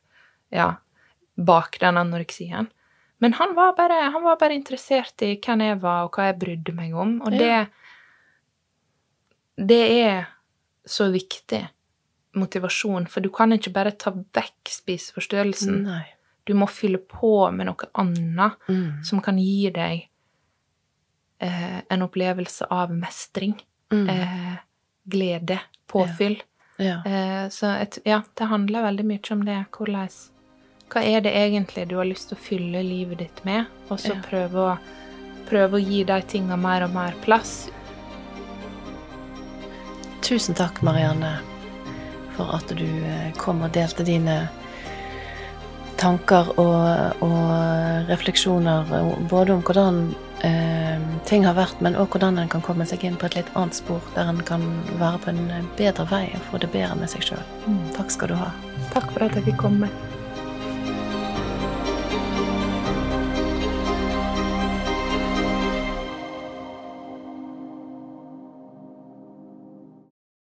ja, 0.49 0.71
bak 1.45 1.77
den 1.79 1.97
anoreksien. 1.97 2.67
Men 3.19 3.33
han 3.35 3.53
var, 3.55 3.73
bare, 3.75 3.97
han 4.11 4.23
var 4.23 4.37
bare 4.39 4.55
interessert 4.55 5.21
i 5.27 5.33
hvem 5.43 5.61
jeg 5.65 5.79
var, 5.81 6.05
og 6.07 6.11
hva 6.15 6.29
jeg 6.29 6.39
brydde 6.39 6.73
meg 6.75 6.93
om. 6.95 7.17
Og 7.21 7.31
det 7.35 7.67
Det 9.59 9.81
er 10.05 10.27
så 10.87 11.09
viktig 11.11 11.67
motivasjon, 12.39 13.07
for 13.11 13.19
du 13.25 13.29
kan 13.33 13.51
ikke 13.51 13.73
bare 13.75 13.91
ta 13.91 14.11
vekk 14.13 14.69
spiseforstyrrelsen. 14.71 15.81
Nei. 15.83 16.05
Du 16.47 16.53
må 16.55 16.65
fylle 16.71 16.97
på 16.97 17.51
med 17.53 17.67
noe 17.67 17.89
annet 17.99 18.55
Mm. 18.69 19.03
som 19.03 19.19
kan 19.21 19.37
gi 19.37 19.69
deg 19.69 20.05
eh, 21.41 21.81
en 21.89 22.01
opplevelse 22.01 22.65
av 22.69 22.89
mestring, 22.91 23.53
Mm. 23.91 24.09
eh, 24.09 24.57
glede, 25.07 25.59
påfyll. 25.87 26.41
Ja. 26.77 27.01
Eh, 27.05 27.47
så 27.49 27.79
et, 27.81 27.97
ja, 28.05 28.21
det 28.35 28.47
handler 28.47 28.83
veldig 28.83 29.05
mye 29.05 29.31
om 29.31 29.45
det. 29.45 29.65
Hvordan 29.71 30.09
Hva 30.89 31.03
er 31.05 31.21
det 31.21 31.35
egentlig 31.37 31.87
du 31.89 31.97
har 31.99 32.07
lyst 32.09 32.31
til 32.31 32.37
å 32.37 32.41
fylle 32.41 32.81
livet 32.85 33.19
ditt 33.21 33.43
med? 33.45 33.65
Og 33.89 33.99
så 34.01 34.15
Ja. 34.15 34.21
prøve, 34.25 34.63
å, 34.73 34.77
prøve 35.49 35.77
å 35.77 35.83
gi 35.83 36.03
de 36.03 36.21
tinga 36.21 36.57
mer 36.57 36.83
og 36.83 36.93
mer 36.93 37.13
plass. 37.21 37.69
Tusen 40.21 40.55
takk, 40.55 40.81
Marianne, 40.81 41.39
for 42.35 42.49
at 42.55 42.67
du 42.77 42.85
eh, 42.85 43.31
kom 43.37 43.61
og 43.61 43.71
delte 43.71 44.03
dine 44.03 44.49
tanker 45.97 46.53
og, 46.57 47.21
og 47.21 48.09
refleksjoner 48.09 48.93
eh, 48.93 49.13
både 49.29 49.53
om 49.53 49.61
hvordan 49.61 50.15
eh, 50.45 50.99
ting 51.25 51.45
har 51.45 51.57
vært, 51.57 51.81
men 51.81 51.95
også 51.95 52.17
hvordan 52.17 52.37
en 52.39 52.49
kan 52.49 52.61
komme 52.65 52.85
seg 52.89 53.03
inn 53.03 53.17
på 53.17 53.25
et 53.29 53.35
litt 53.35 53.49
annet 53.55 53.77
spor, 53.77 54.01
der 54.15 54.29
en 54.29 54.41
kan 54.45 54.65
være 54.99 55.21
på 55.25 55.33
en 55.33 55.67
bedre 55.77 56.05
vei 56.09 56.27
og 56.33 56.45
få 56.49 56.57
det 56.57 56.71
bedre 56.73 56.95
med 56.95 57.09
seg 57.09 57.25
sjøl. 57.29 57.43
Takk 57.97 58.09
skal 58.11 58.33
du 58.33 58.39
ha. 58.41 58.53
Takk 58.93 59.11
for 59.13 59.27
at 59.27 59.37
jeg 59.37 59.51
fikk 59.51 59.61
komme. 59.67 59.89